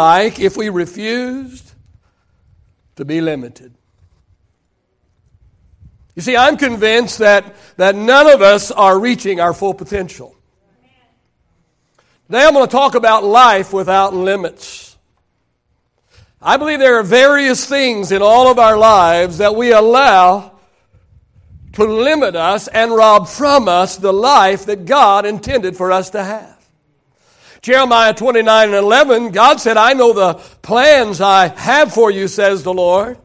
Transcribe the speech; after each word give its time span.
like 0.00 0.40
if 0.40 0.56
we 0.56 0.70
refused 0.70 1.72
to 2.96 3.04
be 3.04 3.20
limited. 3.20 3.74
You 6.14 6.22
see, 6.22 6.36
I'm 6.36 6.56
convinced 6.56 7.18
that, 7.18 7.54
that 7.76 7.94
none 7.94 8.26
of 8.26 8.40
us 8.40 8.70
are 8.70 8.98
reaching 8.98 9.40
our 9.40 9.52
full 9.52 9.74
potential. 9.74 10.34
Today 12.26 12.44
I'm 12.46 12.54
going 12.54 12.66
to 12.66 12.72
talk 12.72 12.94
about 12.94 13.24
life 13.24 13.72
without 13.72 14.14
limits. 14.14 14.96
I 16.40 16.56
believe 16.56 16.78
there 16.78 16.98
are 16.98 17.02
various 17.02 17.66
things 17.66 18.10
in 18.10 18.22
all 18.22 18.50
of 18.50 18.58
our 18.58 18.78
lives 18.78 19.38
that 19.38 19.54
we 19.54 19.72
allow 19.72 20.52
to 21.74 21.84
limit 21.84 22.34
us 22.36 22.68
and 22.68 22.90
rob 22.90 23.28
from 23.28 23.68
us 23.68 23.98
the 23.98 24.12
life 24.12 24.64
that 24.64 24.86
God 24.86 25.26
intended 25.26 25.76
for 25.76 25.92
us 25.92 26.10
to 26.10 26.24
have. 26.24 26.59
Jeremiah 27.62 28.14
29 28.14 28.68
and 28.68 28.74
11, 28.74 29.32
God 29.32 29.60
said, 29.60 29.76
I 29.76 29.92
know 29.92 30.12
the 30.12 30.34
plans 30.62 31.20
I 31.20 31.48
have 31.48 31.92
for 31.92 32.10
you, 32.10 32.26
says 32.26 32.62
the 32.62 32.72
Lord. 32.72 33.18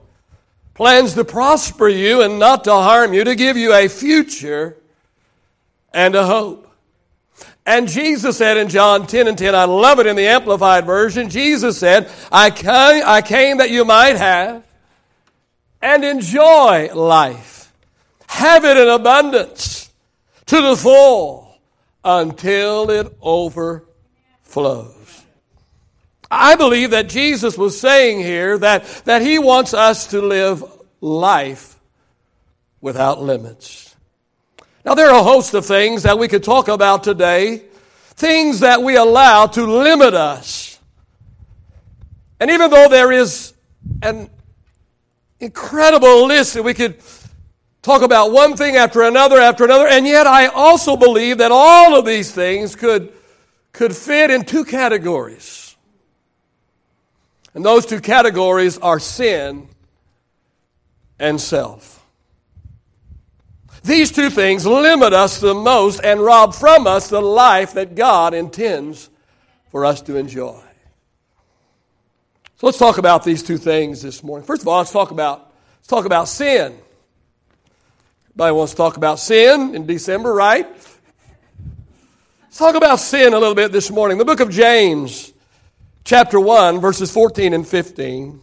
Plans 0.73 1.13
to 1.13 1.23
prosper 1.23 1.87
you 1.87 2.21
and 2.21 2.37
not 2.37 2.65
to 2.65 2.73
harm 2.73 3.13
you, 3.13 3.23
to 3.23 3.35
give 3.35 3.55
you 3.55 3.73
a 3.73 3.87
future 3.87 4.75
and 5.93 6.15
a 6.15 6.25
hope. 6.25 6.69
And 7.65 7.87
Jesus 7.87 8.37
said 8.37 8.57
in 8.57 8.67
John 8.67 9.07
10 9.07 9.29
and 9.29 9.37
10, 9.37 9.55
I 9.55 9.63
love 9.63 9.99
it 9.99 10.05
in 10.05 10.17
the 10.17 10.27
Amplified 10.27 10.85
Version, 10.85 11.29
Jesus 11.29 11.77
said, 11.79 12.11
I 12.31 12.51
came, 12.51 13.03
I 13.05 13.21
came 13.21 13.57
that 13.57 13.71
you 13.71 13.85
might 13.85 14.17
have 14.17 14.67
and 15.81 16.03
enjoy 16.03 16.93
life. 16.93 17.73
Have 18.27 18.65
it 18.65 18.75
in 18.75 18.89
abundance 18.89 19.89
to 20.47 20.61
the 20.61 20.75
full 20.75 21.57
until 22.03 22.89
it 22.91 23.15
overflows 23.21 23.84
flows. 24.55 25.25
I 26.31 26.55
believe 26.55 26.91
that 26.91 27.09
Jesus 27.09 27.57
was 27.57 27.77
saying 27.77 28.19
here 28.19 28.57
that, 28.59 28.85
that 29.03 29.21
he 29.21 29.37
wants 29.37 29.73
us 29.73 30.07
to 30.07 30.21
live 30.21 30.63
life 31.01 31.77
without 32.79 33.21
limits. 33.21 33.93
Now, 34.85 34.95
there 34.95 35.11
are 35.11 35.19
a 35.19 35.23
host 35.23 35.53
of 35.55 35.65
things 35.65 36.03
that 36.03 36.17
we 36.17 36.29
could 36.29 36.41
talk 36.41 36.69
about 36.69 37.03
today, 37.03 37.63
things 38.11 38.61
that 38.61 38.81
we 38.81 38.95
allow 38.95 39.47
to 39.47 39.65
limit 39.65 40.13
us. 40.13 40.79
And 42.39 42.49
even 42.49 42.71
though 42.71 42.87
there 42.87 43.11
is 43.11 43.53
an 44.01 44.29
incredible 45.41 46.27
list 46.27 46.53
that 46.53 46.63
we 46.63 46.73
could 46.73 46.97
talk 47.81 48.03
about 48.03 48.31
one 48.31 48.55
thing 48.55 48.77
after 48.77 49.01
another 49.01 49.37
after 49.37 49.65
another, 49.65 49.89
and 49.89 50.07
yet 50.07 50.27
I 50.27 50.45
also 50.45 50.95
believe 50.95 51.39
that 51.39 51.51
all 51.51 51.99
of 51.99 52.05
these 52.05 52.31
things 52.31 52.77
could 52.77 53.11
could 53.75 53.95
fit 53.95 54.31
in 54.31 54.45
two 54.45 54.65
categories. 54.65 55.75
And 57.53 57.63
those 57.63 57.85
two 57.85 57.99
categories 58.01 58.77
are 58.77 58.99
sin 58.99 59.67
and 61.19 61.39
self. 61.39 62.03
These 63.83 64.11
two 64.11 64.29
things 64.29 64.65
limit 64.65 65.13
us 65.13 65.39
the 65.39 65.53
most 65.53 65.99
and 66.03 66.19
rob 66.19 66.55
from 66.55 66.87
us 66.87 67.09
the 67.09 67.21
life 67.21 67.73
that 67.73 67.95
God 67.95 68.33
intends 68.33 69.09
for 69.69 69.85
us 69.85 70.01
to 70.03 70.15
enjoy. 70.15 70.61
So 72.57 72.65
let's 72.67 72.79
talk 72.79 72.97
about 72.97 73.23
these 73.23 73.43
two 73.43 73.57
things 73.57 74.01
this 74.01 74.23
morning. 74.23 74.47
First 74.47 74.61
of 74.61 74.67
all, 74.69 74.79
let's 74.79 74.91
talk 74.91 75.11
about, 75.11 75.53
let's 75.77 75.87
talk 75.87 76.05
about 76.05 76.27
sin. 76.27 76.77
Everybody 78.29 78.53
wants 78.53 78.71
to 78.71 78.77
talk 78.77 78.97
about 78.97 79.19
sin 79.19 79.75
in 79.75 79.85
December, 79.85 80.33
right? 80.33 80.65
Let's 82.55 82.71
talk 82.71 82.75
about 82.75 83.01
sin 83.01 83.33
a 83.33 83.37
little 83.37 83.53
bit 83.53 83.73
this 83.73 83.91
morning. 83.91 84.17
The 84.17 84.23
book 84.23 84.39
of 84.39 84.49
James, 84.49 85.33
chapter 86.05 86.39
1, 86.39 86.79
verses 86.79 87.11
14 87.11 87.53
and 87.53 87.67
15. 87.67 88.39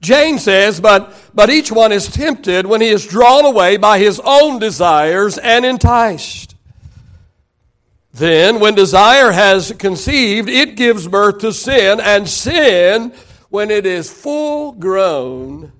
James 0.00 0.44
says, 0.44 0.78
but, 0.78 1.12
but 1.34 1.50
each 1.50 1.72
one 1.72 1.90
is 1.90 2.06
tempted 2.06 2.66
when 2.66 2.80
he 2.80 2.86
is 2.86 3.04
drawn 3.04 3.44
away 3.44 3.78
by 3.78 3.98
his 3.98 4.20
own 4.24 4.60
desires 4.60 5.38
and 5.38 5.64
enticed. 5.66 6.54
Then, 8.14 8.60
when 8.60 8.76
desire 8.76 9.32
has 9.32 9.72
conceived, 9.72 10.48
it 10.48 10.76
gives 10.76 11.08
birth 11.08 11.38
to 11.38 11.52
sin, 11.52 11.98
and 11.98 12.28
sin, 12.28 13.12
when 13.48 13.72
it 13.72 13.86
is 13.86 14.08
full 14.08 14.70
grown, 14.70 15.72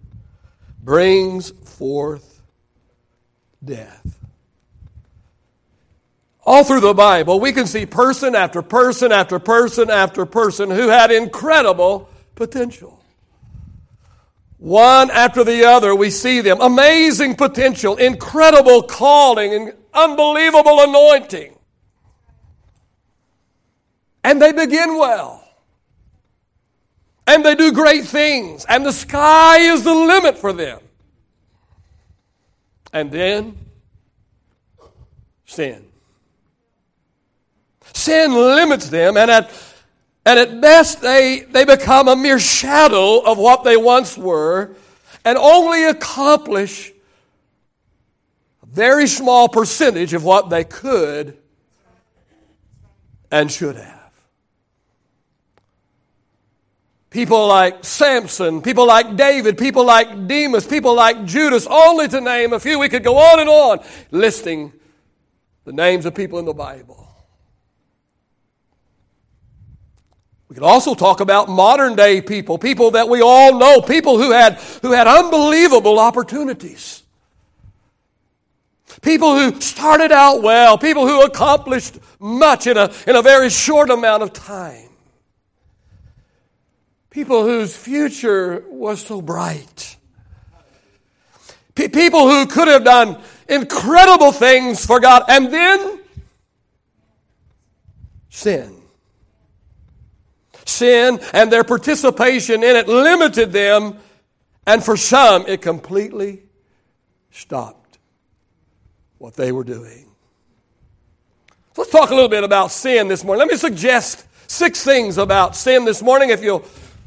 brings 0.83 1.51
forth 1.51 2.43
death. 3.65 4.20
All 6.51 6.65
through 6.65 6.81
the 6.81 6.95
Bible, 6.95 7.39
we 7.39 7.53
can 7.53 7.69
see 7.69 7.87
person 7.87 8.35
after 8.35 8.61
person 8.61 9.13
after 9.13 9.39
person 9.39 9.89
after 9.89 10.27
person 10.27 10.69
who 10.69 10.89
had 10.89 11.13
incredible 11.13 12.09
potential. 12.35 13.01
One 14.59 15.13
after 15.13 15.45
the 15.45 15.67
other, 15.67 15.95
we 15.95 16.11
see 16.11 16.41
them. 16.41 16.61
Amazing 16.61 17.37
potential, 17.37 17.95
incredible 17.99 18.83
calling, 18.83 19.55
and 19.55 19.75
unbelievable 19.95 20.81
anointing. 20.81 21.57
And 24.25 24.43
they 24.43 24.51
begin 24.51 24.99
well. 24.99 25.49
And 27.29 27.45
they 27.45 27.55
do 27.55 27.71
great 27.71 28.07
things. 28.07 28.67
And 28.69 28.85
the 28.85 28.93
sky 28.93 29.59
is 29.59 29.85
the 29.85 29.95
limit 29.95 30.37
for 30.37 30.53
them. 30.53 30.81
And 32.93 33.13
then, 33.13 33.57
sin. 35.45 35.87
Sin 37.93 38.33
limits 38.33 38.89
them, 38.89 39.17
and 39.17 39.31
at, 39.31 39.51
and 40.25 40.39
at 40.39 40.61
best, 40.61 41.01
they, 41.01 41.41
they 41.51 41.65
become 41.65 42.09
a 42.09 42.17
mere 42.17 42.39
shadow 42.39 43.21
of 43.21 43.39
what 43.39 43.65
they 43.65 43.77
once 43.77 44.17
were 44.17 44.77
and 45.25 45.37
only 45.37 45.85
accomplish 45.85 46.93
a 48.63 48.67
very 48.67 49.07
small 49.07 49.49
percentage 49.49 50.15
of 50.15 50.25
what 50.25 50.51
they 50.51 50.65
could 50.65 51.37
and 53.31 53.51
should 53.51 53.77
have. 53.77 54.01
People 57.11 57.49
like 57.49 57.85
Samson, 57.85 58.63
people 58.63 58.87
like 58.87 59.17
David, 59.17 59.59
people 59.59 59.85
like 59.85 60.29
Demas, 60.29 60.65
people 60.65 60.95
like 60.95 61.25
Judas, 61.25 61.67
only 61.69 62.07
to 62.07 62.21
name 62.21 62.53
a 62.53 62.61
few. 62.61 62.79
We 62.79 62.89
could 62.89 63.03
go 63.03 63.19
on 63.19 63.41
and 63.41 63.49
on 63.49 63.81
listing 64.13 64.73
the 65.65 65.73
names 65.73 66.07
of 66.07 66.15
people 66.15 66.39
in 66.39 66.45
the 66.45 66.55
Bible. 66.55 67.10
We 70.51 70.55
could 70.55 70.65
also 70.65 70.97
talk 70.97 71.21
about 71.21 71.49
modern 71.49 71.95
day 71.95 72.21
people, 72.21 72.59
people 72.59 72.91
that 72.91 73.09
we 73.09 73.23
all 73.23 73.57
know, 73.57 73.81
people 73.81 74.19
who 74.19 74.33
had, 74.33 74.55
who 74.83 74.91
had 74.91 75.07
unbelievable 75.07 76.01
opportunities. 76.01 77.05
People 79.01 79.37
who 79.37 79.61
started 79.61 80.11
out 80.11 80.43
well, 80.43 80.77
people 80.77 81.07
who 81.07 81.23
accomplished 81.23 82.01
much 82.19 82.67
in 82.67 82.77
a, 82.77 82.93
in 83.07 83.15
a 83.15 83.23
very 83.23 83.49
short 83.49 83.91
amount 83.91 84.25
of 84.25 84.33
time. 84.33 84.89
People 87.11 87.45
whose 87.45 87.77
future 87.77 88.65
was 88.71 89.07
so 89.07 89.23
bright. 89.23 89.97
P- 91.77 91.89
people 91.89 92.29
who 92.29 92.47
could 92.47 92.67
have 92.67 92.83
done 92.83 93.23
incredible 93.49 94.33
things 94.33 94.85
for 94.85 94.99
God 94.99 95.23
and 95.29 95.53
then 95.55 96.01
sin 98.31 98.80
sin 100.71 101.21
and 101.33 101.51
their 101.51 101.65
participation 101.65 102.63
in 102.63 102.77
it 102.77 102.89
limited 102.89 103.53
them, 103.53 103.99
and 104.67 104.83
for 104.83 104.97
some, 104.97 105.47
it 105.47 105.63
completely 105.63 106.43
stopped 107.31 107.99
what 109.19 109.35
they 109.35 109.53
were 109.53 109.65
doing. 109.65 110.07
Let's 111.77 111.91
talk 111.91 112.11
a 112.11 112.15
little 112.15 112.29
bit 112.29 112.45
about 112.45 112.71
sin 112.71 113.09
this 113.09 113.23
morning. 113.25 113.41
Let 113.41 113.53
me 113.53 113.57
suggest 113.57 114.27
six 114.51 114.85
things 114.85 115.19
about 115.19 115.55
sin 115.57 115.85
this 115.85 116.03
morning. 116.03 116.31
If 116.31 116.43
you'll 116.43 116.65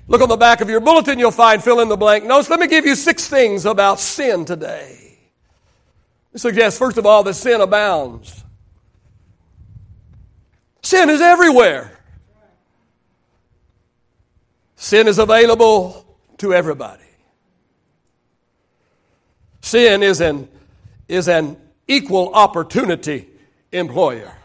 look 0.08 0.22
on 0.22 0.30
the 0.30 0.38
back 0.38 0.62
of 0.62 0.70
your 0.70 0.80
bulletin, 0.80 1.20
you'll 1.20 1.32
find 1.32 1.64
fill 1.64 1.80
in 1.80 1.90
the 1.90 1.98
blank 1.98 2.24
notes. 2.24 2.50
Let 2.50 2.60
me 2.60 2.68
give 2.68 2.86
you 2.86 2.96
six 2.96 3.28
things 3.28 3.66
about 3.66 4.00
sin 4.00 4.46
today. 4.46 5.20
I 6.34 6.38
suggest, 6.38 6.80
first 6.80 6.98
of 6.98 7.06
all, 7.06 7.24
that 7.24 7.36
sin 7.36 7.62
abounds. 7.62 8.44
Sin 10.82 11.10
is 11.10 11.22
everywhere. 11.22 11.98
Sin 14.84 15.08
is 15.08 15.18
available 15.18 16.06
to 16.40 16.54
everybody. 16.54 17.06
Sin 19.62 20.04
is 20.04 20.20
an, 20.20 20.50
is 21.08 21.30
an 21.30 21.56
equal 21.88 22.34
opportunity 22.34 23.30
employer. 23.72 24.36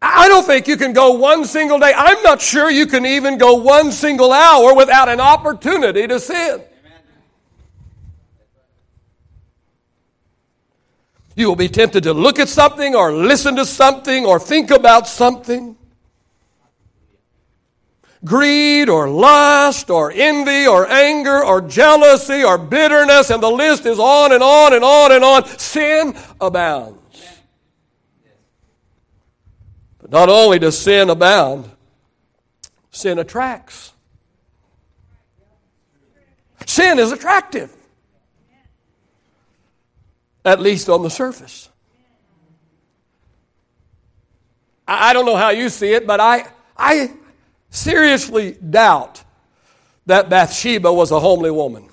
I 0.00 0.26
don't 0.28 0.46
think 0.46 0.66
you 0.66 0.78
can 0.78 0.94
go 0.94 1.12
one 1.12 1.44
single 1.44 1.78
day. 1.78 1.92
I'm 1.94 2.22
not 2.22 2.40
sure 2.40 2.70
you 2.70 2.86
can 2.86 3.04
even 3.04 3.36
go 3.36 3.52
one 3.52 3.92
single 3.92 4.32
hour 4.32 4.74
without 4.74 5.10
an 5.10 5.20
opportunity 5.20 6.06
to 6.06 6.18
sin. 6.18 6.62
You 11.34 11.48
will 11.48 11.56
be 11.56 11.68
tempted 11.68 12.04
to 12.04 12.14
look 12.14 12.38
at 12.38 12.48
something 12.48 12.94
or 12.94 13.12
listen 13.12 13.54
to 13.56 13.66
something 13.66 14.24
or 14.24 14.40
think 14.40 14.70
about 14.70 15.06
something. 15.06 15.76
Greed 18.26 18.88
or 18.88 19.08
lust 19.08 19.88
or 19.88 20.10
envy 20.10 20.66
or 20.66 20.86
anger 20.90 21.44
or 21.44 21.60
jealousy 21.60 22.42
or 22.42 22.58
bitterness, 22.58 23.30
and 23.30 23.40
the 23.40 23.50
list 23.50 23.86
is 23.86 23.98
on 23.98 24.32
and 24.32 24.42
on 24.42 24.74
and 24.74 24.84
on 24.84 25.12
and 25.12 25.24
on. 25.24 25.46
Sin 25.58 26.14
abounds. 26.40 26.98
But 29.98 30.10
not 30.10 30.28
only 30.28 30.58
does 30.58 30.76
sin 30.76 31.08
abound, 31.08 31.70
sin 32.90 33.18
attracts. 33.18 33.92
Sin 36.66 36.98
is 36.98 37.12
attractive, 37.12 37.74
at 40.44 40.60
least 40.60 40.88
on 40.88 41.02
the 41.02 41.10
surface. 41.10 41.68
I 44.88 45.12
don't 45.12 45.26
know 45.26 45.36
how 45.36 45.50
you 45.50 45.68
see 45.68 45.92
it, 45.92 46.06
but 46.06 46.18
I, 46.18 46.46
I 46.76 47.12
seriously 47.76 48.52
doubt 48.52 49.22
that 50.06 50.30
Bathsheba 50.30 50.92
was 50.92 51.10
a 51.10 51.20
homely 51.20 51.50
woman. 51.50 51.88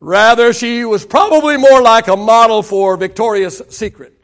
Rather, 0.00 0.52
she 0.52 0.84
was 0.84 1.04
probably 1.04 1.56
more 1.56 1.82
like 1.82 2.06
a 2.06 2.16
model 2.16 2.62
for 2.62 2.96
Victoria's 2.96 3.60
Secret. 3.68 4.14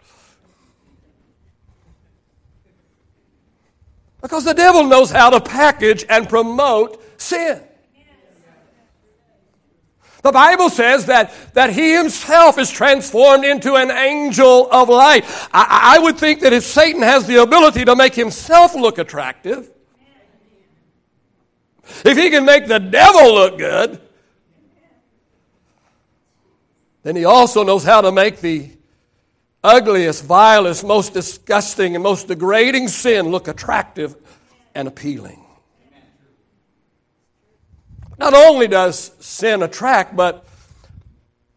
Because 4.23 4.45
the 4.45 4.55
devil 4.55 4.85
knows 4.85 5.11
how 5.11 5.31
to 5.31 5.41
package 5.41 6.05
and 6.09 6.29
promote 6.29 7.03
sin. 7.21 7.61
The 10.25 10.33
Bible 10.33 10.71
says 10.71 11.05
that, 11.05 11.35
that 11.53 11.75
he 11.75 11.95
himself 11.95 12.57
is 12.59 12.71
transformed 12.71 13.45
into 13.45 13.75
an 13.75 13.91
angel 13.91 14.71
of 14.73 14.89
light. 14.89 15.27
I, 15.53 15.97
I 15.97 15.99
would 15.99 16.17
think 16.17 16.41
that 16.41 16.55
if 16.55 16.65
Satan 16.65 17.03
has 17.03 17.27
the 17.27 17.43
ability 17.43 17.85
to 17.85 17.95
make 17.95 18.15
himself 18.15 18.75
look 18.75 18.97
attractive, 18.97 19.71
if 22.07 22.17
he 22.17 22.31
can 22.31 22.47
make 22.47 22.69
the 22.69 22.79
devil 22.79 23.35
look 23.35 23.59
good, 23.59 24.01
then 27.03 27.17
he 27.17 27.27
also 27.27 27.63
knows 27.63 27.85
how 27.85 28.01
to 28.01 28.11
make 28.11 28.41
the 28.41 28.71
ugliest, 29.63 30.25
vilest, 30.25 30.87
most 30.87 31.13
disgusting, 31.13 31.97
and 31.97 32.03
most 32.03 32.29
degrading 32.29 32.89
sin 32.89 33.29
look 33.29 33.47
attractive 33.47 34.17
and 34.75 34.89
appealing. 34.89 35.44
Not 38.19 38.35
only 38.35 38.69
does 38.69 39.13
sin 39.21 39.63
attract, 39.63 40.17
but 40.17 40.47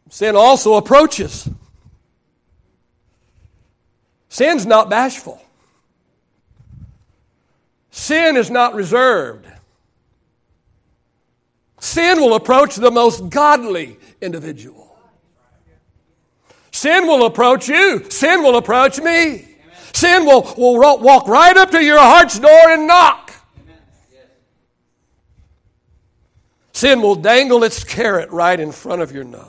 sin 0.10 0.36
also 0.36 0.76
approaches. 0.76 1.50
Sin's 4.30 4.66
not 4.66 4.90
bashful. 4.90 5.42
Sin 7.92 8.38
is 8.38 8.52
not 8.52 8.76
reserved. 8.76 9.48
Sin 11.80 12.20
will 12.20 12.36
approach 12.36 12.76
the 12.76 12.92
most 12.92 13.30
godly 13.30 13.98
individual. 14.22 14.98
Sin 16.72 17.08
will 17.08 17.26
approach 17.26 17.68
you. 17.68 18.10
Sin 18.10 18.44
will 18.44 18.58
approach 18.58 19.00
me. 19.00 19.48
Sin 19.94 20.26
will, 20.26 20.54
will 20.58 20.78
walk 21.00 21.28
right 21.28 21.58
up 21.58 21.72
to 21.72 21.84
your 21.84 21.98
heart's 22.00 22.38
door 22.38 22.70
and 22.70 22.86
knock. 22.86 23.27
Sin 26.78 27.02
will 27.02 27.16
dangle 27.16 27.64
its 27.64 27.84
carrot 27.84 28.30
right 28.30 28.60
in 28.60 28.72
front 28.72 29.02
of 29.02 29.12
your 29.12 29.24
nose. 29.24 29.48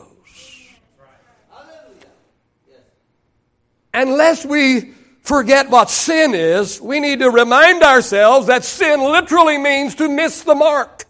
Unless 3.92 4.46
we 4.46 4.94
forget 5.20 5.68
what 5.68 5.90
sin 5.90 6.32
is, 6.32 6.80
we 6.80 7.00
need 7.00 7.18
to 7.18 7.28
remind 7.28 7.82
ourselves 7.82 8.46
that 8.46 8.64
sin 8.64 9.02
literally 9.02 9.58
means 9.58 9.96
to 9.96 10.08
miss 10.08 10.42
the 10.42 10.54
mark. 10.54 11.04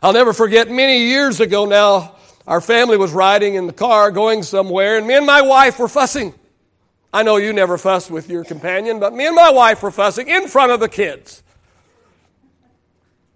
I'll 0.00 0.12
never 0.12 0.32
forget 0.32 0.70
many 0.70 1.08
years 1.08 1.40
ago 1.40 1.66
now, 1.66 2.14
our 2.46 2.60
family 2.60 2.96
was 2.96 3.10
riding 3.10 3.56
in 3.56 3.66
the 3.66 3.72
car 3.72 4.12
going 4.12 4.44
somewhere, 4.44 4.98
and 4.98 5.04
me 5.04 5.16
and 5.16 5.26
my 5.26 5.42
wife 5.42 5.80
were 5.80 5.88
fussing. 5.88 6.32
I 7.12 7.24
know 7.24 7.38
you 7.38 7.52
never 7.52 7.76
fuss 7.76 8.08
with 8.08 8.30
your 8.30 8.44
companion, 8.44 9.00
but 9.00 9.12
me 9.12 9.26
and 9.26 9.34
my 9.34 9.50
wife 9.50 9.82
were 9.82 9.90
fussing 9.90 10.28
in 10.28 10.46
front 10.46 10.70
of 10.70 10.78
the 10.78 10.88
kids. 10.88 11.42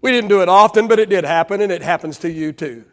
We 0.05 0.11
didn't 0.11 0.29
do 0.29 0.43
it 0.43 0.49
often, 0.49 0.87
but 0.87 0.99
it 0.99 1.09
did 1.09 1.23
happen, 1.23 1.61
and 1.61 1.71
it 1.71 1.81
happens 1.81 2.19
to 2.19 2.31
you 2.31 2.53
too. 2.53 2.85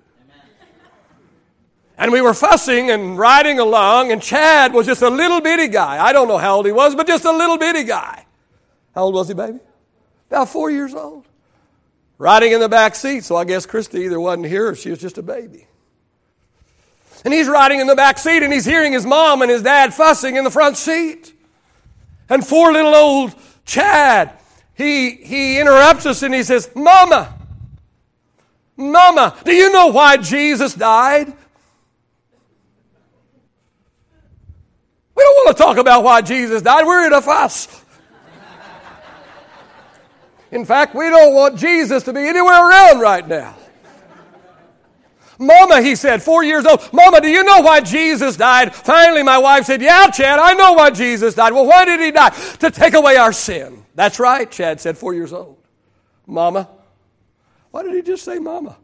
And 1.98 2.10
we 2.10 2.22
were 2.22 2.32
fussing 2.32 2.90
and 2.90 3.18
riding 3.18 3.58
along, 3.58 4.10
and 4.10 4.22
Chad 4.22 4.72
was 4.72 4.86
just 4.86 5.02
a 5.02 5.10
little 5.10 5.42
bitty 5.42 5.68
guy. 5.68 6.02
I 6.02 6.14
don't 6.14 6.26
know 6.26 6.38
how 6.38 6.56
old 6.56 6.64
he 6.64 6.72
was, 6.72 6.94
but 6.94 7.06
just 7.06 7.26
a 7.26 7.30
little 7.30 7.58
bitty 7.58 7.84
guy. 7.84 8.24
How 8.94 9.02
old 9.02 9.14
was 9.14 9.28
he, 9.28 9.34
baby? 9.34 9.58
About 10.30 10.48
four 10.48 10.70
years 10.70 10.94
old. 10.94 11.26
Riding 12.16 12.52
in 12.52 12.60
the 12.60 12.68
back 12.70 12.94
seat, 12.94 13.24
so 13.24 13.36
I 13.36 13.44
guess 13.44 13.66
Christy 13.66 14.04
either 14.04 14.18
wasn't 14.18 14.46
here 14.46 14.68
or 14.68 14.74
she 14.74 14.88
was 14.88 14.98
just 14.98 15.18
a 15.18 15.22
baby. 15.22 15.66
And 17.26 17.34
he's 17.34 17.46
riding 17.46 17.80
in 17.80 17.88
the 17.88 17.94
back 17.94 18.16
seat 18.16 18.42
and 18.42 18.50
he's 18.50 18.64
hearing 18.64 18.94
his 18.94 19.04
mom 19.04 19.42
and 19.42 19.50
his 19.50 19.60
dad 19.60 19.92
fussing 19.92 20.36
in 20.36 20.44
the 20.44 20.50
front 20.50 20.78
seat. 20.78 21.34
And 22.30 22.42
poor 22.42 22.72
little 22.72 22.94
old 22.94 23.34
Chad, 23.66 24.32
he, 24.74 25.10
he 25.10 25.60
interrupts 25.60 26.06
us 26.06 26.22
and 26.22 26.34
he 26.34 26.42
says, 26.42 26.70
Mama, 26.74 27.38
Mama, 28.76 29.36
do 29.44 29.52
you 29.52 29.70
know 29.70 29.88
why 29.88 30.16
Jesus 30.16 30.74
died? 30.74 31.26
We 35.14 35.22
don't 35.22 35.46
want 35.46 35.56
to 35.56 35.62
talk 35.62 35.76
about 35.76 36.02
why 36.02 36.22
Jesus 36.22 36.62
died. 36.62 36.86
We're 36.86 37.06
in 37.06 37.12
a 37.12 37.22
fuss. 37.22 37.82
In 40.50 40.64
fact, 40.64 40.94
we 40.94 41.08
don't 41.08 41.34
want 41.34 41.58
Jesus 41.58 42.02
to 42.04 42.12
be 42.12 42.20
anywhere 42.20 42.68
around 42.68 43.00
right 43.00 43.26
now. 43.26 43.56
Mama, 45.42 45.82
he 45.82 45.96
said, 45.96 46.22
four 46.22 46.44
years 46.44 46.64
old. 46.64 46.88
Mama, 46.92 47.20
do 47.20 47.28
you 47.28 47.42
know 47.42 47.60
why 47.60 47.80
Jesus 47.80 48.36
died? 48.36 48.74
Finally, 48.74 49.22
my 49.22 49.38
wife 49.38 49.64
said, 49.64 49.82
Yeah, 49.82 50.08
Chad, 50.08 50.38
I 50.38 50.54
know 50.54 50.72
why 50.74 50.90
Jesus 50.90 51.34
died. 51.34 51.52
Well, 51.52 51.66
why 51.66 51.84
did 51.84 52.00
he 52.00 52.10
die? 52.10 52.30
To 52.60 52.70
take 52.70 52.94
away 52.94 53.16
our 53.16 53.32
sin. 53.32 53.84
That's 53.94 54.18
right, 54.18 54.50
Chad 54.50 54.80
said, 54.80 54.96
four 54.96 55.14
years 55.14 55.32
old. 55.32 55.58
Mama. 56.26 56.68
Why 57.70 57.82
did 57.82 57.94
he 57.94 58.02
just 58.02 58.24
say 58.24 58.38
mama? 58.38 58.76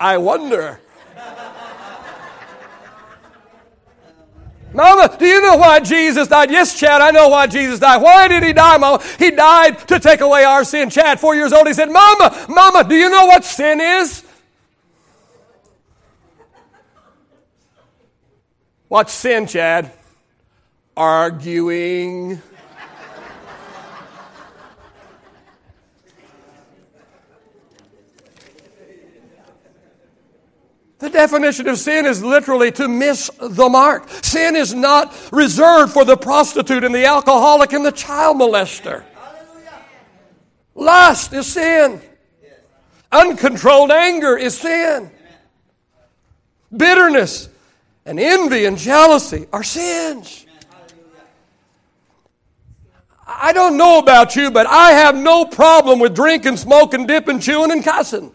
I 0.00 0.18
wonder. 0.18 0.80
Mama, 4.76 5.16
do 5.18 5.24
you 5.24 5.40
know 5.40 5.56
why 5.56 5.80
Jesus 5.80 6.28
died? 6.28 6.50
Yes, 6.50 6.78
Chad, 6.78 7.00
I 7.00 7.10
know 7.10 7.30
why 7.30 7.46
Jesus 7.46 7.80
died. 7.80 8.02
Why 8.02 8.28
did 8.28 8.42
he 8.42 8.52
die, 8.52 8.76
Mama? 8.76 9.02
He 9.18 9.30
died 9.30 9.78
to 9.88 9.98
take 9.98 10.20
away 10.20 10.44
our 10.44 10.64
sin. 10.64 10.90
Chad, 10.90 11.18
four 11.18 11.34
years 11.34 11.54
old, 11.54 11.66
he 11.66 11.72
said, 11.72 11.90
Mama, 11.90 12.44
Mama, 12.46 12.84
do 12.84 12.94
you 12.94 13.08
know 13.08 13.24
what 13.24 13.42
sin 13.42 13.80
is? 13.80 14.22
What's 18.88 19.14
sin, 19.14 19.46
Chad? 19.46 19.92
Arguing. 20.94 22.42
The 30.98 31.10
definition 31.10 31.68
of 31.68 31.78
sin 31.78 32.06
is 32.06 32.22
literally 32.22 32.72
to 32.72 32.88
miss 32.88 33.30
the 33.38 33.68
mark. 33.68 34.08
Sin 34.22 34.56
is 34.56 34.72
not 34.72 35.14
reserved 35.30 35.92
for 35.92 36.04
the 36.04 36.16
prostitute 36.16 36.84
and 36.84 36.94
the 36.94 37.04
alcoholic 37.04 37.72
and 37.74 37.84
the 37.84 37.92
child 37.92 38.38
molester. 38.38 39.04
Lust 40.74 41.32
is 41.32 41.46
sin. 41.46 42.00
Uncontrolled 43.12 43.90
anger 43.90 44.36
is 44.36 44.56
sin. 44.58 45.10
Bitterness 46.74 47.48
and 48.06 48.18
envy 48.18 48.64
and 48.64 48.78
jealousy 48.78 49.46
are 49.52 49.62
sins. 49.62 50.46
I 53.26 53.52
don't 53.52 53.76
know 53.76 53.98
about 53.98 54.36
you, 54.36 54.50
but 54.50 54.66
I 54.66 54.92
have 54.92 55.16
no 55.16 55.44
problem 55.44 55.98
with 55.98 56.14
drinking, 56.14 56.56
smoking, 56.56 57.06
dipping, 57.06 57.40
chewing, 57.40 57.72
and 57.72 57.82
cussing. 57.82 58.32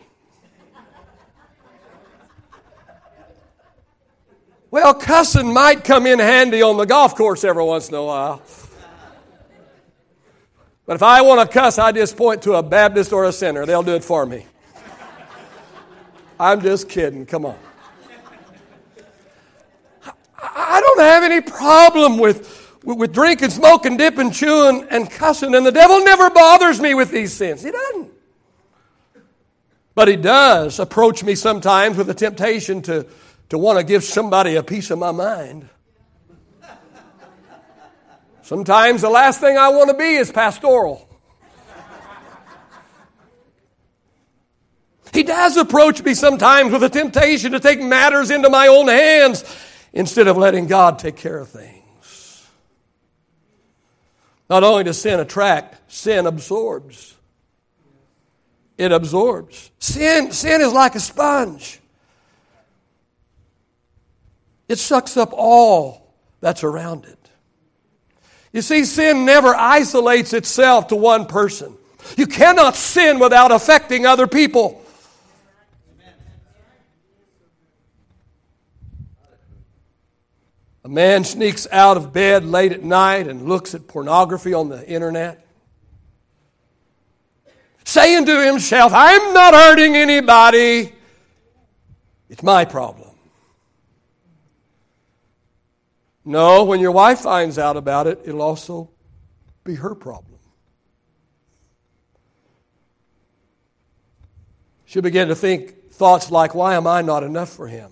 Well, 4.72 4.94
cussing 4.94 5.52
might 5.52 5.84
come 5.84 6.08
in 6.08 6.20
handy 6.20 6.62
on 6.62 6.78
the 6.78 6.86
golf 6.86 7.16
course 7.16 7.44
every 7.44 7.64
once 7.64 7.90
in 7.90 7.96
a 7.96 8.04
while. 8.04 8.42
But 10.86 10.96
if 10.96 11.04
I 11.04 11.22
want 11.22 11.42
to 11.42 11.54
cuss, 11.54 11.78
I 11.78 11.92
just 11.92 12.16
point 12.16 12.42
to 12.44 12.54
a 12.54 12.64
Baptist 12.64 13.12
or 13.12 13.26
a 13.26 13.34
sinner. 13.34 13.66
They'll 13.66 13.84
do 13.84 13.96
it 13.96 14.04
for 14.04 14.26
me. 14.26 14.46
I'm 16.40 16.62
just 16.62 16.88
kidding. 16.88 17.26
Come 17.26 17.46
on. 17.46 17.58
I 20.42 20.82
don't 20.82 21.00
have 21.02 21.24
any 21.24 21.42
problem 21.42 22.18
with, 22.18 22.80
with 22.84 23.14
drinking, 23.14 23.50
smoking, 23.50 23.98
dipping, 23.98 24.32
chewing, 24.32 24.88
and 24.90 25.10
cussing, 25.10 25.54
and 25.54 25.66
the 25.66 25.72
devil 25.72 26.02
never 26.04 26.30
bothers 26.30 26.80
me 26.80 26.94
with 26.94 27.12
these 27.12 27.34
sins. 27.34 27.62
He 27.62 27.72
doesn't. 27.72 28.12
But 29.96 30.08
he 30.08 30.16
does 30.16 30.80
approach 30.80 31.24
me 31.24 31.36
sometimes 31.36 31.98
with 31.98 32.10
a 32.10 32.14
temptation 32.14 32.82
to, 32.84 33.06
to 33.52 33.58
want 33.58 33.78
to 33.78 33.84
give 33.84 34.02
somebody 34.02 34.56
a 34.56 34.64
piece 34.64 34.92
of 34.92 34.98
my 34.98 35.12
mind. 35.12 35.68
Sometimes 38.44 39.02
the 39.02 39.10
last 39.10 39.42
thing 39.42 39.58
I 39.58 39.68
want 39.68 39.90
to 39.90 39.94
be 39.94 40.16
is 40.16 40.32
pastoral. 40.32 41.06
He 45.12 45.24
does 45.24 45.58
approach 45.58 46.02
me 46.02 46.14
sometimes 46.14 46.72
with 46.72 46.82
a 46.82 46.88
temptation 46.88 47.52
to 47.52 47.60
take 47.60 47.82
matters 47.82 48.32
into 48.32 48.50
my 48.50 48.68
own 48.68 48.88
hands 48.88 49.44
instead 49.92 50.30
of 50.30 50.38
letting 50.38 50.68
God 50.68 50.98
take 50.98 51.18
care 51.18 51.38
of 51.38 51.50
things. 51.50 52.48
Not 54.50 54.64
only 54.64 54.86
does 54.86 55.02
sin 55.02 55.20
attract, 55.20 55.92
sin 55.92 56.26
absorbs. 56.26 57.16
It 58.78 58.94
absorbs. 58.94 59.72
Sin, 59.80 60.32
sin 60.32 60.62
is 60.62 60.72
like 60.72 60.96
a 60.96 61.02
sponge. 61.02 61.81
It 64.72 64.80
sucks 64.80 65.18
up 65.18 65.34
all 65.34 66.16
that's 66.40 66.64
around 66.64 67.04
it. 67.04 67.30
You 68.54 68.62
see, 68.62 68.86
sin 68.86 69.26
never 69.26 69.54
isolates 69.54 70.32
itself 70.32 70.88
to 70.88 70.96
one 70.96 71.26
person. 71.26 71.76
You 72.16 72.26
cannot 72.26 72.78
sin 72.78 73.20
without 73.20 73.52
affecting 73.52 74.06
other 74.06 74.28
people. 74.28 74.82
A 80.86 80.90
man 80.90 81.26
sneaks 81.26 81.68
out 81.70 81.98
of 81.98 82.14
bed 82.14 82.46
late 82.46 82.72
at 82.72 82.82
night 82.82 83.28
and 83.28 83.50
looks 83.50 83.76
at 83.76 83.90
pornography 83.90 84.54
on 84.54 84.70
the 84.70 84.88
internet, 84.88 85.46
saying 87.84 88.26
to 88.26 88.46
himself, 88.48 88.94
I'm 88.96 89.34
not 89.34 89.54
hurting 89.54 89.98
anybody. 89.98 90.94
It's 92.30 92.42
my 92.42 92.64
problem. 92.64 93.01
No, 96.24 96.64
when 96.64 96.80
your 96.80 96.92
wife 96.92 97.20
finds 97.20 97.58
out 97.58 97.78
about 97.78 98.08
it, 98.08 98.22
it'll 98.26 98.42
also 98.42 98.90
be 99.64 99.76
her 99.76 99.96
problem. 99.96 100.40
She'll 104.86 105.02
begin 105.02 105.30
to 105.30 105.36
think 105.36 105.92
thoughts 105.92 106.30
like, 106.32 106.54
Why 106.54 106.76
am 106.76 106.86
I 106.86 107.02
not 107.02 107.24
enough 107.24 107.50
for 107.50 107.68
him? 107.68 107.92